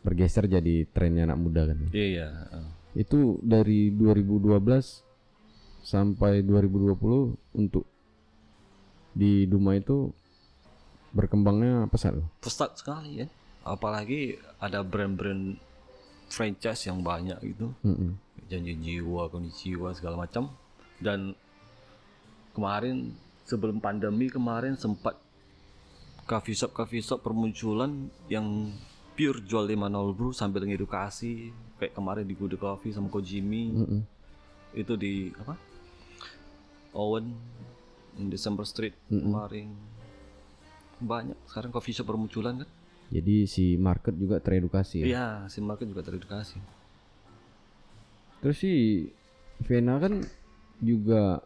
bergeser 0.00 0.46
jadi 0.46 0.86
trennya 0.86 1.26
anak 1.26 1.38
muda 1.38 1.66
kan 1.66 1.78
Iya, 1.90 2.06
iya. 2.06 2.26
heeh. 2.30 2.64
itu 2.96 3.42
dari 3.42 3.90
2012 3.90 5.02
sampai 5.82 6.42
2020 6.42 6.94
untuk 7.54 7.84
di 9.12 9.46
Duma 9.46 9.74
itu 9.74 10.10
berkembangnya 11.10 11.88
pesat 11.88 12.12
loh 12.12 12.28
Pesat 12.38 12.76
sekali 12.76 13.24
ya. 13.24 13.26
Apalagi 13.62 14.36
ada 14.62 14.82
brand-brand 14.82 15.58
franchise 16.28 16.86
yang 16.86 17.02
banyak 17.02 17.34
gitu. 17.42 17.74
Mm-mm. 17.82 18.14
Janji 18.46 18.78
jiwa, 18.78 19.26
kondisi 19.26 19.74
jiwa 19.74 19.90
segala 19.90 20.22
macam. 20.22 20.54
Dan 21.02 21.34
kemarin 22.52 23.10
sebelum 23.46 23.78
pandemi 23.78 24.26
kemarin 24.26 24.74
sempat 24.74 25.14
coffee 26.26 26.58
shop 26.58 26.74
coffee 26.74 27.00
shop 27.00 27.22
permunculan 27.22 28.10
yang 28.26 28.74
pure 29.14 29.40
jual 29.46 29.64
500 29.64 30.18
brew 30.18 30.34
sambil 30.34 30.66
ngedukasi 30.66 31.54
kayak 31.80 31.94
kemarin 31.96 32.26
di 32.28 32.34
Good 32.36 32.60
Coffee 32.60 32.92
sama 32.92 33.08
Kojimi 33.08 33.72
Mm-mm. 33.72 34.02
itu 34.76 34.92
di 34.98 35.32
apa? 35.40 35.56
Owen 36.92 37.32
December 38.28 38.64
Street 38.68 38.96
kemarin. 39.08 39.72
Banyak 40.96 41.36
sekarang 41.48 41.70
coffee 41.72 41.92
shop 41.96 42.08
bermunculan 42.12 42.64
kan? 42.64 42.68
Jadi 43.12 43.46
si 43.46 43.78
market 43.78 44.16
juga 44.16 44.42
teredukasi 44.42 45.04
ya? 45.04 45.06
Iya 45.06 45.26
si 45.52 45.60
market 45.62 45.86
juga 45.86 46.02
teredukasi. 46.02 46.58
Terus 48.42 48.56
si 48.58 48.72
Vena 49.64 49.96
kan 49.96 50.24
juga 50.82 51.40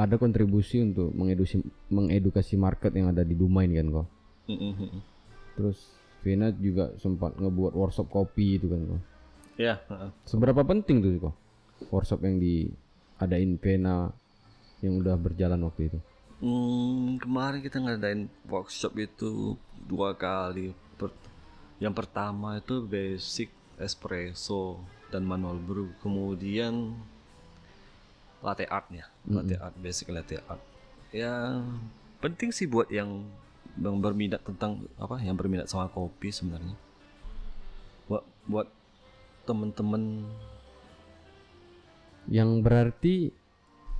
ada 0.00 0.16
kontribusi 0.16 0.80
untuk 0.80 1.12
mengedukasi 1.12 1.60
mengedukasi 1.92 2.54
market 2.56 2.92
yang 2.96 3.12
ada 3.12 3.20
di 3.20 3.36
Duma 3.36 3.64
ini 3.64 3.76
kan 3.76 3.88
kok. 3.92 4.06
Terus 5.56 5.78
Vena 6.20 6.52
juga 6.52 6.92
sempat 7.00 7.36
ngebuat 7.40 7.72
workshop 7.72 8.12
kopi 8.12 8.60
itu 8.60 8.68
kan 8.68 8.80
kok. 8.84 9.02
Iya. 9.60 9.74
Seberapa 10.24 10.64
penting 10.64 11.04
tuh 11.04 11.30
kok 11.30 11.36
workshop 11.92 12.24
yang 12.24 12.40
diadain 12.40 13.56
Vena 13.60 14.12
yang 14.80 15.00
udah 15.00 15.16
berjalan 15.20 15.60
waktu 15.64 15.92
itu? 15.92 15.98
Hmm, 16.40 17.20
kemarin 17.20 17.60
kita 17.60 17.76
ngadain 17.84 18.32
workshop 18.48 18.96
itu 18.96 19.60
dua 19.84 20.16
kali. 20.16 20.72
Yang 21.80 21.94
pertama 21.96 22.60
itu 22.60 22.84
basic 22.84 23.48
espresso 23.80 24.80
dan 25.08 25.24
manual 25.24 25.56
brew. 25.60 25.92
Kemudian 26.04 26.96
latte 28.40 28.64
artnya, 28.68 29.08
latte 29.28 29.56
art, 29.60 29.76
basic 29.80 30.08
latte 30.12 30.40
art. 30.48 30.60
Ya 31.12 31.60
penting 32.20 32.52
sih 32.52 32.68
buat 32.68 32.88
yang 32.88 33.28
yang 33.80 33.96
berminat 34.00 34.42
tentang 34.44 34.84
apa, 34.96 35.20
yang 35.20 35.36
berminat 35.36 35.68
sama 35.68 35.88
kopi 35.92 36.32
sebenarnya. 36.32 36.76
Buat 38.08 38.24
buat 38.48 38.68
temen-temen 39.48 40.28
Yang 42.30 42.50
berarti 42.62 43.16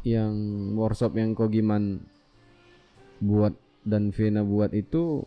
yang 0.06 0.32
workshop 0.78 1.18
yang 1.18 1.34
Kogiman 1.34 1.98
buat 3.18 3.52
dan 3.84 4.12
Vena 4.14 4.44
buat 4.44 4.70
itu 4.72 5.24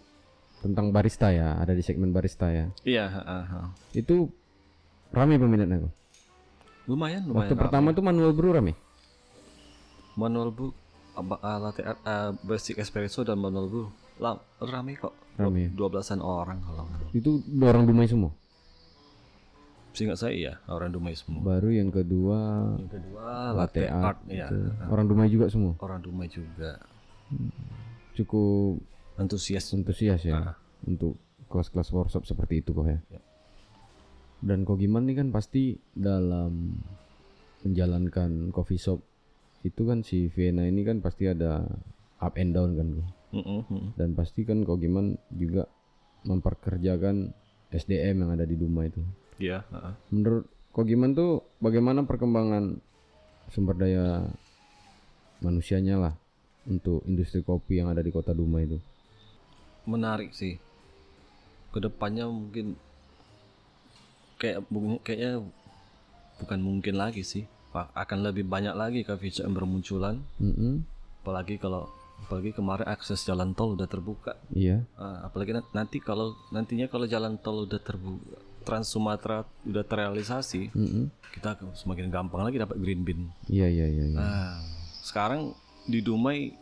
tentang 0.64 0.96
barista 0.96 1.30
ya, 1.30 1.60
ada 1.60 1.76
di 1.76 1.84
segmen 1.84 2.16
barista 2.16 2.48
ya. 2.48 2.72
iya, 2.88 3.12
heeh, 3.12 3.44
heeh. 3.44 3.70
Itu 4.00 4.32
rame 5.12 5.36
peminatnya 5.36 5.84
kok. 5.84 5.94
lumayan 6.84 7.24
lumayan. 7.28 7.48
Waktu 7.48 7.56
pertama 7.60 7.92
tuh 7.92 8.04
manual 8.04 8.32
brew 8.32 8.56
rame. 8.56 8.76
Manual 10.16 10.54
apa 11.14 11.36
uh, 11.38 11.58
latte 11.62 11.82
art 11.86 12.00
uh, 12.04 12.32
basic 12.42 12.82
espresso 12.82 13.22
dan 13.22 13.38
manual 13.38 13.70
brew 13.70 13.88
lah 14.18 14.38
rame 14.62 14.98
kok 14.98 15.14
Rame. 15.38 15.70
dua 15.74 15.90
belasan 15.90 16.22
orang 16.22 16.62
kalau. 16.62 16.86
Itu 17.10 17.42
orang 17.62 17.90
Dumai 17.90 18.06
semua. 18.06 18.30
seingat 19.94 20.18
saya 20.26 20.34
iya 20.34 20.54
orang 20.66 20.90
Dumai 20.90 21.14
semua 21.14 21.46
Baru 21.46 21.70
yang 21.70 21.94
kedua 21.94 22.38
yang 22.82 22.90
kedua 22.90 23.54
latte 23.54 23.86
latte, 23.86 23.94
art, 23.94 24.18
art, 24.18 24.20
ya 24.26 24.50
orang 24.90 25.06
Dumai 25.06 25.30
juga 25.30 25.54
semua. 25.54 25.78
orang 25.78 26.02
Dumai 26.02 26.26
juga 26.34 26.82
Cukup 28.18 28.82
antusias 29.18 29.70
antusias 29.70 30.22
ya 30.26 30.58
untuk 30.86 31.18
kelas-kelas 31.46 31.94
workshop 31.94 32.26
seperti 32.26 32.66
itu 32.66 32.74
kok 32.74 32.90
ya. 32.90 32.98
Ya. 33.14 33.22
Dan 34.42 34.66
kok 34.66 34.82
gimana 34.82 35.06
nih 35.06 35.22
kan 35.22 35.30
pasti 35.30 35.78
dalam 35.94 36.74
menjalankan 37.62 38.50
coffee 38.50 38.82
shop 38.82 38.98
itu 39.64 39.82
kan 39.88 40.04
si 40.04 40.28
Vena 40.30 40.68
ini 40.68 40.84
kan 40.84 41.00
pasti 41.00 41.28
ada 41.28 41.64
up 42.20 42.36
and 42.36 42.52
down 42.54 42.76
kan 42.76 42.88
kok. 43.00 43.08
Mm-mm, 43.34 43.62
mm. 43.66 43.90
dan 43.98 44.14
pasti 44.14 44.46
kan 44.46 44.62
kok 44.62 44.78
gimana 44.78 45.18
juga 45.34 45.66
memperkerjakan 46.30 47.34
SDM 47.74 48.22
yang 48.22 48.32
ada 48.38 48.46
di 48.46 48.54
Duma 48.54 48.86
itu. 48.86 49.02
iya 49.42 49.66
heeh. 49.74 49.94
Menurut 50.14 50.46
kok 50.70 50.86
gimana 50.86 51.12
tuh 51.18 51.32
bagaimana 51.58 52.06
perkembangan 52.06 52.78
sumber 53.50 53.76
daya 53.82 54.30
manusianya 55.42 55.98
lah 55.98 56.14
untuk 56.70 57.02
industri 57.10 57.42
kopi 57.42 57.82
yang 57.82 57.90
ada 57.90 58.06
di 58.06 58.14
kota 58.14 58.32
Duma 58.32 58.62
itu? 58.62 58.78
menarik 59.84 60.32
sih 60.32 60.60
ke 61.76 61.80
depannya 61.84 62.24
mungkin 62.30 62.80
kayak 64.40 64.64
kayaknya 65.04 65.44
bukan 66.40 66.60
mungkin 66.64 66.96
lagi 66.96 67.24
sih 67.24 67.44
akan 67.92 68.18
lebih 68.22 68.46
banyak 68.46 68.72
lagi 68.72 69.02
coffee 69.02 69.30
shop 69.32 69.44
yang 69.44 69.56
bermunculan 69.56 70.16
Mm-mm. 70.38 70.86
apalagi 71.20 71.58
kalau 71.58 71.90
apalagi 72.20 72.52
kemarin 72.52 72.86
akses 72.86 73.20
jalan 73.22 73.52
tol 73.52 73.74
udah 73.74 73.84
terbuka 73.84 74.38
Iya. 74.50 74.86
Ah, 74.94 75.26
apalagi 75.26 75.52
na- 75.52 75.74
nanti 75.74 75.98
kalau 75.98 76.32
nantinya 76.50 76.86
kalau 76.86 77.04
jalan 77.04 77.36
tol 77.36 77.66
udah 77.66 77.78
terbuka 77.78 78.38
Trans 78.64 78.88
Sumatera 78.88 79.44
udah 79.62 79.84
terrealisasi 79.84 80.72
Mm-mm. 80.72 81.12
kita 81.32 81.52
akan 81.54 81.74
semakin 81.74 82.08
gampang 82.08 82.42
lagi 82.42 82.56
dapat 82.56 82.78
green 82.78 83.02
bean 83.02 83.28
Iya 83.46 83.68
iya 83.68 83.88
iya. 83.88 84.04
iya. 84.06 84.16
nah 84.16 84.56
sekarang 85.02 85.52
di 85.84 86.00
Dumai 86.00 86.56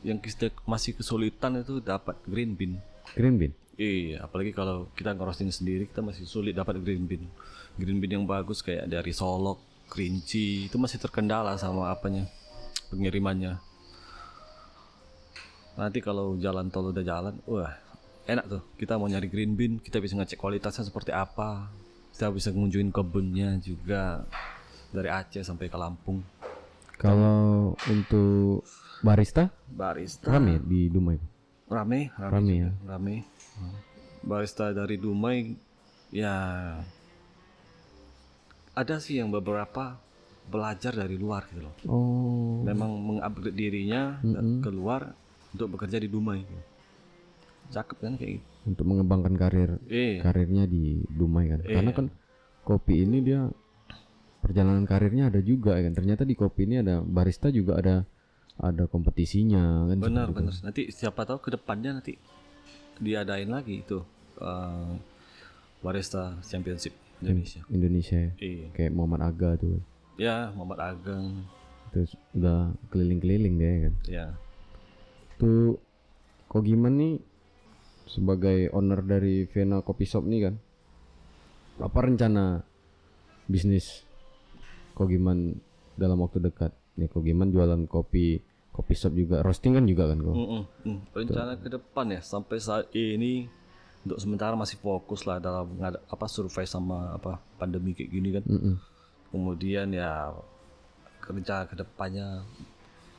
yang 0.00 0.16
kita 0.16 0.54
masih 0.62 0.94
kesulitan 0.94 1.58
itu 1.58 1.80
dapat 1.80 2.14
green 2.22 2.54
bean 2.54 2.78
Green 3.10 3.34
bean. 3.34 3.50
iya 3.74 4.22
apalagi 4.22 4.52
kalau 4.52 4.86
kita 4.92 5.10
ngerosting 5.10 5.50
sendiri 5.50 5.86
kita 5.86 5.98
masih 6.00 6.22
sulit 6.22 6.52
dapat 6.52 6.78
green 6.78 7.02
bean 7.02 7.26
green 7.74 7.98
bean 7.98 8.12
yang 8.14 8.26
bagus 8.26 8.58
kayak 8.58 8.86
dari 8.86 9.10
Solok 9.10 9.58
Kerinci 9.88 10.68
itu 10.68 10.76
masih 10.76 11.00
terkendala 11.00 11.56
sama 11.56 11.88
apanya 11.88 12.28
pengirimannya. 12.92 13.56
Nanti 15.78 15.98
kalau 16.02 16.34
jalan 16.36 16.68
tol 16.68 16.90
udah 16.90 17.04
jalan 17.06 17.34
wah 17.46 17.72
enak 18.26 18.44
tuh. 18.50 18.62
Kita 18.76 18.98
mau 18.98 19.08
nyari 19.08 19.30
green 19.30 19.54
bean 19.54 19.78
kita 19.78 20.02
bisa 20.02 20.18
ngecek 20.18 20.38
kualitasnya 20.38 20.84
seperti 20.84 21.14
apa. 21.14 21.70
Kita 22.12 22.28
bisa 22.34 22.50
ngunjungin 22.50 22.90
kebunnya 22.90 23.56
juga 23.62 24.26
dari 24.90 25.08
Aceh 25.08 25.46
sampai 25.46 25.70
ke 25.70 25.78
Lampung. 25.78 26.20
Kalau 26.98 27.78
untuk 27.86 28.66
barista? 29.06 29.54
Barista. 29.70 30.26
Rame 30.28 30.58
di 30.58 30.90
Dumai. 30.90 31.14
rame 31.68 32.08
rame, 32.16 32.32
Rame 32.32 32.54
ya. 32.58 32.70
rame. 32.88 33.16
Barista 34.24 34.74
dari 34.74 34.98
Dumai 34.98 35.54
ya 36.10 36.34
ada 38.78 39.02
sih 39.02 39.18
yang 39.18 39.28
beberapa 39.28 39.98
belajar 40.46 40.94
dari 40.94 41.18
luar 41.18 41.44
gitu 41.50 41.66
loh 41.66 41.74
Oh. 41.84 42.62
memang 42.62 42.94
mengupgrade 42.94 43.52
dirinya 43.52 44.22
keluar 44.62 45.12
untuk 45.50 45.74
bekerja 45.74 45.98
di 45.98 46.06
Dumai 46.06 46.46
cakep 47.68 47.98
kan 47.98 48.14
kayak 48.16 48.32
gitu 48.40 48.46
Untuk 48.64 48.84
mengembangkan 48.84 49.34
karir 49.34 49.70
eh 49.86 50.20
karirnya 50.20 50.64
di 50.64 51.00
Dumai 51.08 51.48
kan. 51.48 51.60
Karena 51.62 51.88
Iya. 51.88 51.96
kan 51.96 52.06
kopi 52.64 53.00
ini 53.00 53.20
dia 53.20 53.48
perjalanan 54.38 54.84
karirnya 54.84 55.28
ada 55.28 55.40
juga 55.40 55.76
kan. 55.76 55.92
Ternyata 55.92 56.24
di 56.24 56.32
kopi 56.32 56.64
ini 56.64 56.80
ada 56.80 57.00
barista 57.00 57.48
juga 57.48 57.80
ada 57.80 58.04
ada 58.58 58.84
kompetisinya 58.84 59.88
kan. 59.88 59.96
benar 60.00 60.28
benar 60.28 60.52
nanti 60.60 60.90
siapa 60.90 61.24
tahu 61.24 61.38
ke 61.40 61.54
depannya 61.54 61.96
nanti 61.96 62.16
diadain 62.98 63.48
lagi 63.48 63.80
itu 63.80 64.00
eh, 64.36 64.92
barista 65.80 66.36
championship 66.42 66.92
Indonesia 67.22 67.60
Indonesia 67.70 68.18
ya. 68.18 68.32
iya 68.38 68.66
kayak 68.74 68.92
Muhammad 68.94 69.20
Aga 69.26 69.50
tuh. 69.58 69.80
ya 70.18 70.50
Muhammad 70.54 70.80
Ageng 70.94 71.46
Terus 71.88 72.12
udah 72.36 72.76
keliling-keliling 72.92 73.54
deh 73.56 73.74
kan. 73.88 73.94
ya 74.04 74.26
Tuh 75.40 75.80
kok 76.48 76.62
gimana 76.64 76.94
nih 77.00 77.14
sebagai 78.08 78.72
owner 78.72 79.00
dari 79.04 79.44
Vena 79.48 79.84
Coffee 79.84 80.08
Shop 80.08 80.24
nih 80.24 80.48
kan. 80.48 80.54
Apa 81.78 81.98
rencana 82.04 82.64
bisnis 83.46 84.02
Kogiman 84.98 85.54
dalam 85.94 86.18
waktu 86.18 86.42
dekat? 86.42 86.74
Nih 86.98 87.06
Kogiman 87.06 87.54
jualan 87.54 87.86
kopi, 87.86 88.42
kopi 88.74 88.94
shop 88.98 89.14
juga, 89.14 89.46
roasting 89.46 89.78
kan 89.78 89.86
juga 89.86 90.10
kan 90.10 90.18
kok. 90.18 90.34
Mm-mm, 90.34 90.62
mm. 90.90 90.98
rencana 91.14 91.54
ke 91.54 91.70
depan 91.70 92.06
ya 92.10 92.18
sampai 92.18 92.58
saat 92.58 92.90
ini 92.90 93.46
untuk 94.08 94.18
sementara 94.18 94.56
masih 94.56 94.80
fokus 94.80 95.28
lah 95.28 95.36
dalam 95.36 95.68
apa 95.84 96.26
survei 96.26 96.64
sama 96.64 97.14
apa 97.14 97.36
pandemi 97.56 97.92
kayak 97.92 98.10
gini 98.10 98.28
kan 98.32 98.44
Mm-mm. 98.48 98.74
kemudian 99.28 99.92
ya 99.92 100.32
rencana 101.20 101.68
ke 101.68 101.76
depannya 101.76 102.42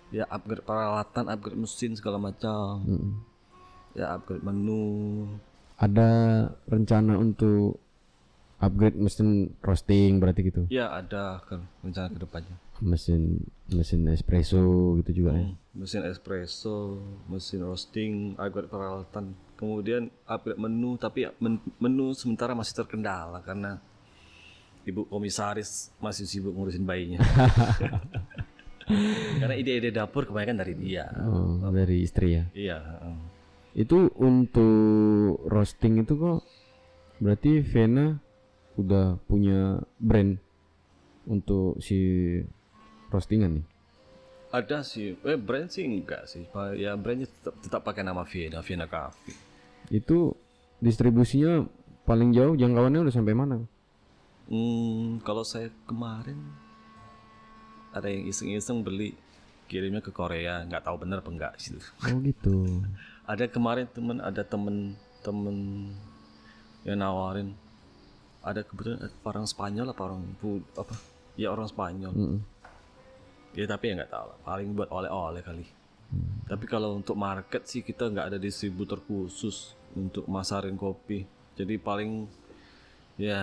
ya 0.10 0.26
upgrade 0.26 0.66
peralatan 0.66 1.30
upgrade 1.30 1.56
mesin 1.56 1.94
segala 1.94 2.18
macam 2.18 2.82
Mm-mm. 2.84 3.14
ya 3.94 4.18
upgrade 4.18 4.42
menu 4.42 5.30
Ada 5.80 6.10
rencana 6.68 7.16
untuk 7.16 7.80
upgrade 8.60 9.00
mesin 9.00 9.56
roasting 9.64 10.20
berarti 10.20 10.52
gitu. 10.52 10.68
ya 10.68 10.92
ada 10.92 11.40
kan 11.48 11.64
rencana 11.80 12.12
ke 12.12 12.20
depannya 12.20 12.58
Mesin 12.80 13.44
mesin 13.68 14.08
espresso 14.08 14.96
gitu 15.04 15.24
juga 15.24 15.36
ya. 15.36 15.44
Hmm, 15.52 15.56
mesin 15.76 16.04
espresso 16.08 17.00
mesin 17.28 17.64
roasting 17.64 18.12
upgrade 18.36 18.68
peralatan 18.68 19.36
kemudian 19.60 20.08
upgrade 20.24 20.58
menu 20.58 20.96
tapi 20.96 21.28
men- 21.38 21.60
menu 21.76 22.14
sementara 22.14 22.54
masih 22.54 22.74
terkendala 22.74 23.40
karena 23.40 23.78
ibu 24.82 25.06
komisaris 25.06 25.92
masih 26.00 26.24
sibuk 26.24 26.50
ngurusin 26.50 26.82
bayinya 26.82 27.20
karena 29.38 29.54
ide-ide 29.54 29.92
dapur 29.92 30.24
kebanyakan 30.24 30.58
dari 30.58 30.74
dia 30.74 31.06
Oh, 31.22 31.70
dari 31.70 32.02
istri 32.02 32.34
ya. 32.34 32.44
iya. 32.52 32.78
Itu 33.72 34.10
untuk 34.18 35.38
roasting 35.46 36.02
itu 36.02 36.16
kok 36.16 36.40
berarti 37.20 37.62
Vena 37.62 38.18
udah 38.74 39.20
punya 39.22 39.78
brand 40.00 40.40
untuk 41.28 41.78
si 41.78 41.96
roastingan 43.08 43.54
nih. 43.54 43.66
ada 44.50 44.82
sih 44.82 45.14
eh 45.20 45.38
brand 45.38 45.70
sih 45.70 45.86
enggak 45.86 46.26
sih 46.26 46.42
ya 46.74 46.96
brandnya 46.96 47.28
tetap, 47.30 47.54
tetap 47.62 47.82
pakai 47.84 48.02
nama 48.02 48.26
Vienna 48.26 48.60
Vienna 48.60 48.88
Coffee 48.90 49.49
Itu 49.90 50.38
distribusinya 50.80 51.66
paling 52.06 52.34
jauh 52.34 52.56
jangkauannya 52.56 53.06
udah 53.06 53.14
sampai 53.14 53.36
mana? 53.36 53.58
Hmm, 54.50 55.22
kalau 55.22 55.46
saya 55.46 55.70
kemarin 55.86 56.38
ada 57.94 58.10
yang 58.10 58.26
iseng-iseng 58.26 58.82
beli 58.82 59.14
kirimnya 59.70 60.02
ke 60.02 60.10
Korea, 60.10 60.66
nggak 60.66 60.82
tahu 60.82 60.98
benar 61.06 61.22
apa 61.22 61.30
enggak 61.30 61.54
sih. 61.62 61.78
Oh 61.78 62.18
gitu. 62.26 62.82
Ada 63.30 63.46
kemarin 63.46 63.86
temen 63.94 64.18
ada 64.18 64.42
temen 64.42 64.98
temen 65.22 65.58
yang 66.82 66.98
nawarin 66.98 67.54
ada 68.40 68.64
kebetulan 68.64 69.12
orang 69.28 69.46
Spanyol 69.46 69.92
apa 69.92 70.02
orang 70.02 70.22
apa 70.80 70.96
ya 71.36 71.52
orang 71.52 71.68
Spanyol 71.68 72.12
Mm-mm. 72.16 72.40
ya 73.56 73.68
tapi 73.68 73.92
ya 73.92 73.94
nggak 74.00 74.12
tahu 74.12 74.26
lah. 74.32 74.38
paling 74.48 74.70
buat 74.76 74.90
oleh-oleh 74.92 75.42
kali 75.44 75.66
tapi 76.48 76.66
kalau 76.66 76.98
untuk 76.98 77.20
market 77.20 77.68
sih 77.68 77.84
kita 77.84 78.10
nggak 78.10 78.34
ada 78.34 78.38
distributor 78.42 78.98
khusus 79.04 79.76
untuk 79.96 80.26
masarin 80.28 80.76
kopi 80.76 81.26
jadi 81.56 81.76
paling 81.78 82.28
ya 83.20 83.42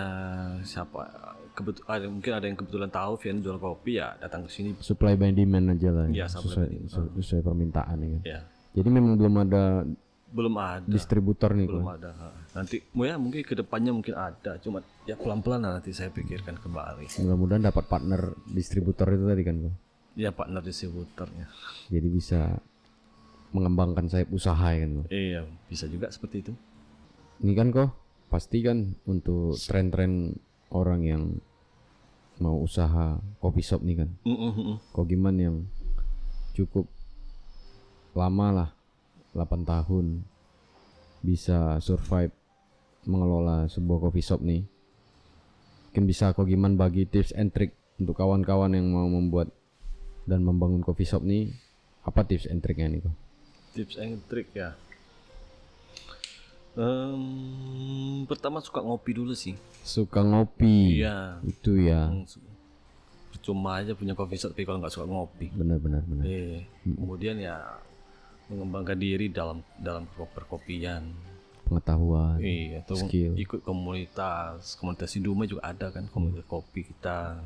siapa 0.65 1.05
kebet 1.53 1.85
ada 1.85 2.09
mungkin 2.09 2.33
ada 2.33 2.45
yang 2.49 2.57
kebetulan 2.57 2.89
tahu 2.89 3.13
Vian 3.21 3.41
jual 3.41 3.57
kopi 3.57 4.01
ya 4.01 4.17
datang 4.17 4.45
ke 4.45 4.49
sini 4.49 4.73
Supply 4.81 5.13
by 5.13 5.29
demand 5.33 5.77
aja 5.77 5.89
lah. 5.93 6.05
Iya, 6.09 6.25
ya. 6.25 6.27
supply 6.29 6.49
sesuai, 6.49 6.69
sesuai, 6.89 7.09
sesuai 7.21 7.41
permintaan 7.45 7.97
ya 8.01 8.19
ya 8.25 8.39
Jadi 8.73 8.89
memang 8.89 9.13
belum 9.17 9.35
ada 9.45 9.85
belum 10.27 10.53
ada 10.59 10.83
distributor 10.83 11.55
nih 11.55 11.71
belum 11.71 11.87
kok. 11.87 11.93
ada 11.97 12.09
nanti 12.51 12.83
ya 12.83 13.15
mungkin 13.15 13.41
ke 13.47 13.55
depannya 13.55 13.95
mungkin 13.95 14.11
ada 14.11 14.59
cuma 14.59 14.83
ya 15.07 15.15
pelan-pelan 15.15 15.63
lah 15.63 15.71
nanti 15.79 15.95
saya 15.95 16.11
pikirkan 16.11 16.59
kembali 16.59 17.07
Mudah-mudahan 17.23 17.63
dapat 17.63 17.85
partner 17.87 18.35
distributor 18.49 19.07
itu 19.13 19.23
tadi 19.23 19.41
kan 19.47 19.55
kok. 19.61 19.75
ya 20.19 20.29
partner 20.35 20.59
distributornya 20.59 21.47
Jadi 21.87 22.07
bisa 22.11 22.59
mengembangkan 23.57 24.05
sayap 24.05 24.29
usaha 24.29 24.67
ya 24.69 24.85
kan 24.85 24.91
kok. 25.01 25.07
iya 25.09 25.41
bisa 25.65 25.89
juga 25.89 26.13
seperti 26.13 26.45
itu 26.45 26.53
Ini 27.37 27.53
kan 27.53 27.69
kok 27.69 27.89
pasti 28.27 28.61
kan 28.65 28.97
untuk 29.07 29.55
tren-tren 29.57 30.35
orang 30.73 31.01
yang 31.05 31.23
mau 32.37 32.61
usaha 32.61 33.17
kopi 33.41 33.61
shop 33.65 33.81
nih 33.81 34.05
kan. 34.05 34.09
Mm, 34.25 34.37
mm, 34.37 34.53
mm. 34.53 34.77
Kok 34.93 35.05
gimana 35.09 35.39
yang 35.41 35.57
cukup 36.53 36.85
lama 38.17 38.47
lah 38.49 38.69
8 39.33 39.65
tahun 39.65 40.25
bisa 41.21 41.77
survive 41.81 42.33
mengelola 43.05 43.69
sebuah 43.69 44.09
coffee 44.09 44.25
shop 44.25 44.41
nih. 44.41 44.65
Mungkin 45.89 46.03
bisa 46.05 46.33
kok 46.33 46.45
gimana 46.45 46.77
bagi 46.77 47.09
tips 47.09 47.33
and 47.33 47.49
trick 47.53 47.73
untuk 47.97 48.17
kawan-kawan 48.17 48.73
yang 48.77 48.89
mau 48.93 49.09
membuat 49.09 49.49
dan 50.29 50.45
membangun 50.45 50.81
coffee 50.85 51.07
shop 51.07 51.25
nih. 51.25 51.53
Apa 52.05 52.23
tips 52.25 52.49
and 52.49 52.61
triknya 52.61 52.87
nih 52.91 53.01
kok? 53.05 53.15
Tips 53.77 53.95
and 53.95 54.17
trick 54.25 54.49
ya 54.51 54.73
Em, 56.77 58.21
pertama 58.25 58.61
suka 58.61 58.79
ngopi 58.79 59.11
dulu 59.11 59.33
sih 59.33 59.57
Suka 59.81 60.21
ngopi. 60.21 61.01
iya 61.01 61.41
Itu 61.41 61.73
ya. 61.73 62.05
Hmm, 62.05 62.21
percuma 63.33 63.81
aja 63.81 63.97
punya 63.97 64.13
coffee 64.13 64.37
shop 64.37 64.53
tapi 64.53 64.61
kalau 64.61 64.77
nggak 64.77 64.93
suka 64.93 65.05
ngopi 65.05 65.49
Benar-benar 65.49 66.05
benar. 66.05 66.23
eh 66.23 66.69
kemudian 66.85 67.37
ya 67.37 67.81
mengembangkan 68.45 68.93
diri 68.93 69.25
dalam 69.27 69.65
dalam 69.75 70.05
perkopian 70.07 71.17
Pengetahuan. 71.65 72.37
iya 72.39 72.79
atau 72.79 72.95
Skill. 72.95 73.33
ikut 73.35 73.59
komunitas 73.59 74.77
komunitas 74.77 75.11
di 75.11 75.25
juga 75.25 75.65
ada 75.65 75.89
kan 75.89 76.05
komunitas 76.07 76.45
kopi 76.45 76.85
kita 76.85 77.41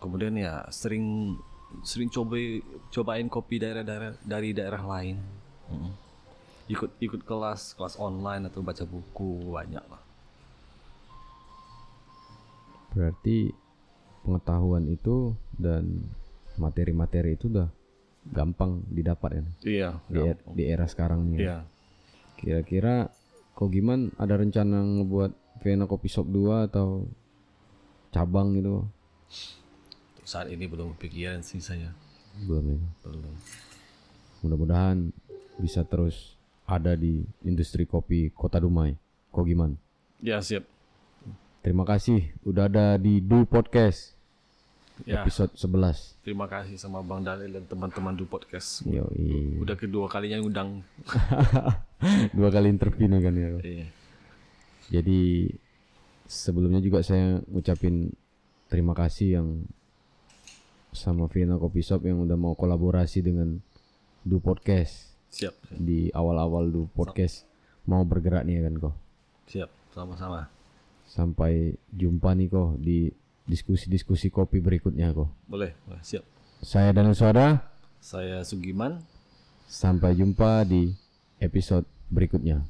kemudian 0.00 0.34
ya 0.34 0.66
sering 0.72 1.36
sering 1.80 2.08
coba 2.08 2.36
cobain 2.88 3.26
kopi 3.26 3.56
daerah-daerah 3.56 4.20
dari 4.22 4.52
daerah 4.52 4.82
lain 4.82 5.16
Mm. 5.62 5.88
ikut 6.68 6.90
ikut 7.00 7.22
kelas 7.22 7.72
kelas 7.72 7.96
online 7.96 8.44
atau 8.46 8.60
baca 8.60 8.84
buku 8.84 9.48
banyak 9.48 9.80
lah 9.82 10.02
Berarti 12.92 13.48
pengetahuan 14.20 14.84
itu 14.86 15.32
dan 15.56 16.12
materi-materi 16.54 17.34
itu 17.34 17.48
udah 17.48 17.68
gampang 18.28 18.84
didapat 18.86 19.40
kan 19.40 19.46
iya 19.64 19.96
di, 20.06 20.20
er- 20.20 20.44
di 20.46 20.62
era 20.62 20.84
sekarang 20.84 21.24
nih. 21.26 21.38
ya. 21.38 21.40
iya 21.40 21.58
Kira-kira 22.36 23.08
kok 23.52 23.70
gimana 23.70 24.12
ada 24.14 24.36
rencana 24.36 24.78
ngebuat 24.82 25.32
Vienna 25.58 25.86
Coffee 25.86 26.10
Shop 26.10 26.26
2 26.26 26.68
atau 26.68 27.06
cabang 28.10 28.52
gitu? 28.52 28.84
Saat 30.22 30.48
ini 30.48 30.64
belum 30.64 30.94
kepikiran 30.94 31.42
sih 31.42 31.58
saya 31.58 31.90
Belum 32.40 32.64
ya. 32.68 32.78
belum 33.02 33.34
Mudah-mudahan 34.40 35.10
bisa 35.56 35.82
terus 35.82 36.34
ada 36.64 36.94
di 36.94 37.22
industri 37.42 37.84
kopi 37.84 38.30
Kota 38.30 38.56
Dumai. 38.56 38.94
Kok 39.28 39.44
gimana? 39.44 39.74
ya 40.18 40.38
siap 40.38 40.62
Terima 41.60 41.82
kasih 41.82 42.30
udah 42.42 42.66
ada 42.66 42.86
di 42.94 43.18
Du 43.18 43.42
Podcast 43.42 44.14
ya 45.02 45.18
episode 45.18 45.50
11. 45.56 46.22
terima 46.22 46.46
kasih 46.46 46.78
sama 46.78 47.02
Bang 47.02 47.26
Dalil 47.26 47.50
dan 47.50 47.66
teman-teman 47.66 48.14
du 48.14 48.22
podcast 48.22 48.86
Yoi. 48.86 49.58
udah 49.58 49.74
kedua 49.74 50.06
kalinya 50.06 50.38
undang 50.38 50.84
Dua 52.36 52.50
kali 52.50 52.70
interview 52.70 53.10
nih 53.10 53.18
kan 53.18 53.34
ya. 53.34 53.48
iya 53.64 53.86
Jadi 54.92 55.50
sebelumnya 56.22 56.78
juga 56.78 57.02
saya 57.02 57.42
ngucapin 57.50 58.14
terima 58.70 58.94
kasih 58.94 59.42
yang 59.42 59.48
sama 60.92 61.26
Vino 61.28 61.56
Kopi 61.56 61.80
Shop 61.80 62.04
yang 62.04 62.22
udah 62.22 62.36
mau 62.36 62.52
kolaborasi 62.52 63.24
dengan 63.24 63.58
Du 64.22 64.38
Podcast 64.38 65.16
Siap. 65.32 65.52
di 65.72 66.12
awal-awal 66.12 66.68
Du 66.68 66.86
Podcast 66.92 67.48
mau 67.88 68.04
bergerak 68.04 68.44
nih 68.44 68.62
kan 68.62 68.74
kok. 68.78 68.94
Siap. 69.48 69.70
Sama-sama. 69.92 70.48
Sampai 71.08 71.76
jumpa 71.92 72.32
nih 72.32 72.48
kok 72.48 72.78
di 72.78 73.10
diskusi-diskusi 73.44 74.30
kopi 74.30 74.62
berikutnya 74.62 75.10
kok. 75.12 75.28
Boleh. 75.44 75.74
Boleh. 75.84 76.00
Siap. 76.00 76.24
Saya 76.62 76.94
dan 76.94 77.10
Saudara 77.12 77.58
Saya 77.98 78.46
Sugiman. 78.46 79.02
sampai 79.66 80.14
jumpa 80.14 80.62
di 80.62 80.94
episode 81.42 81.82
berikutnya. 82.06 82.62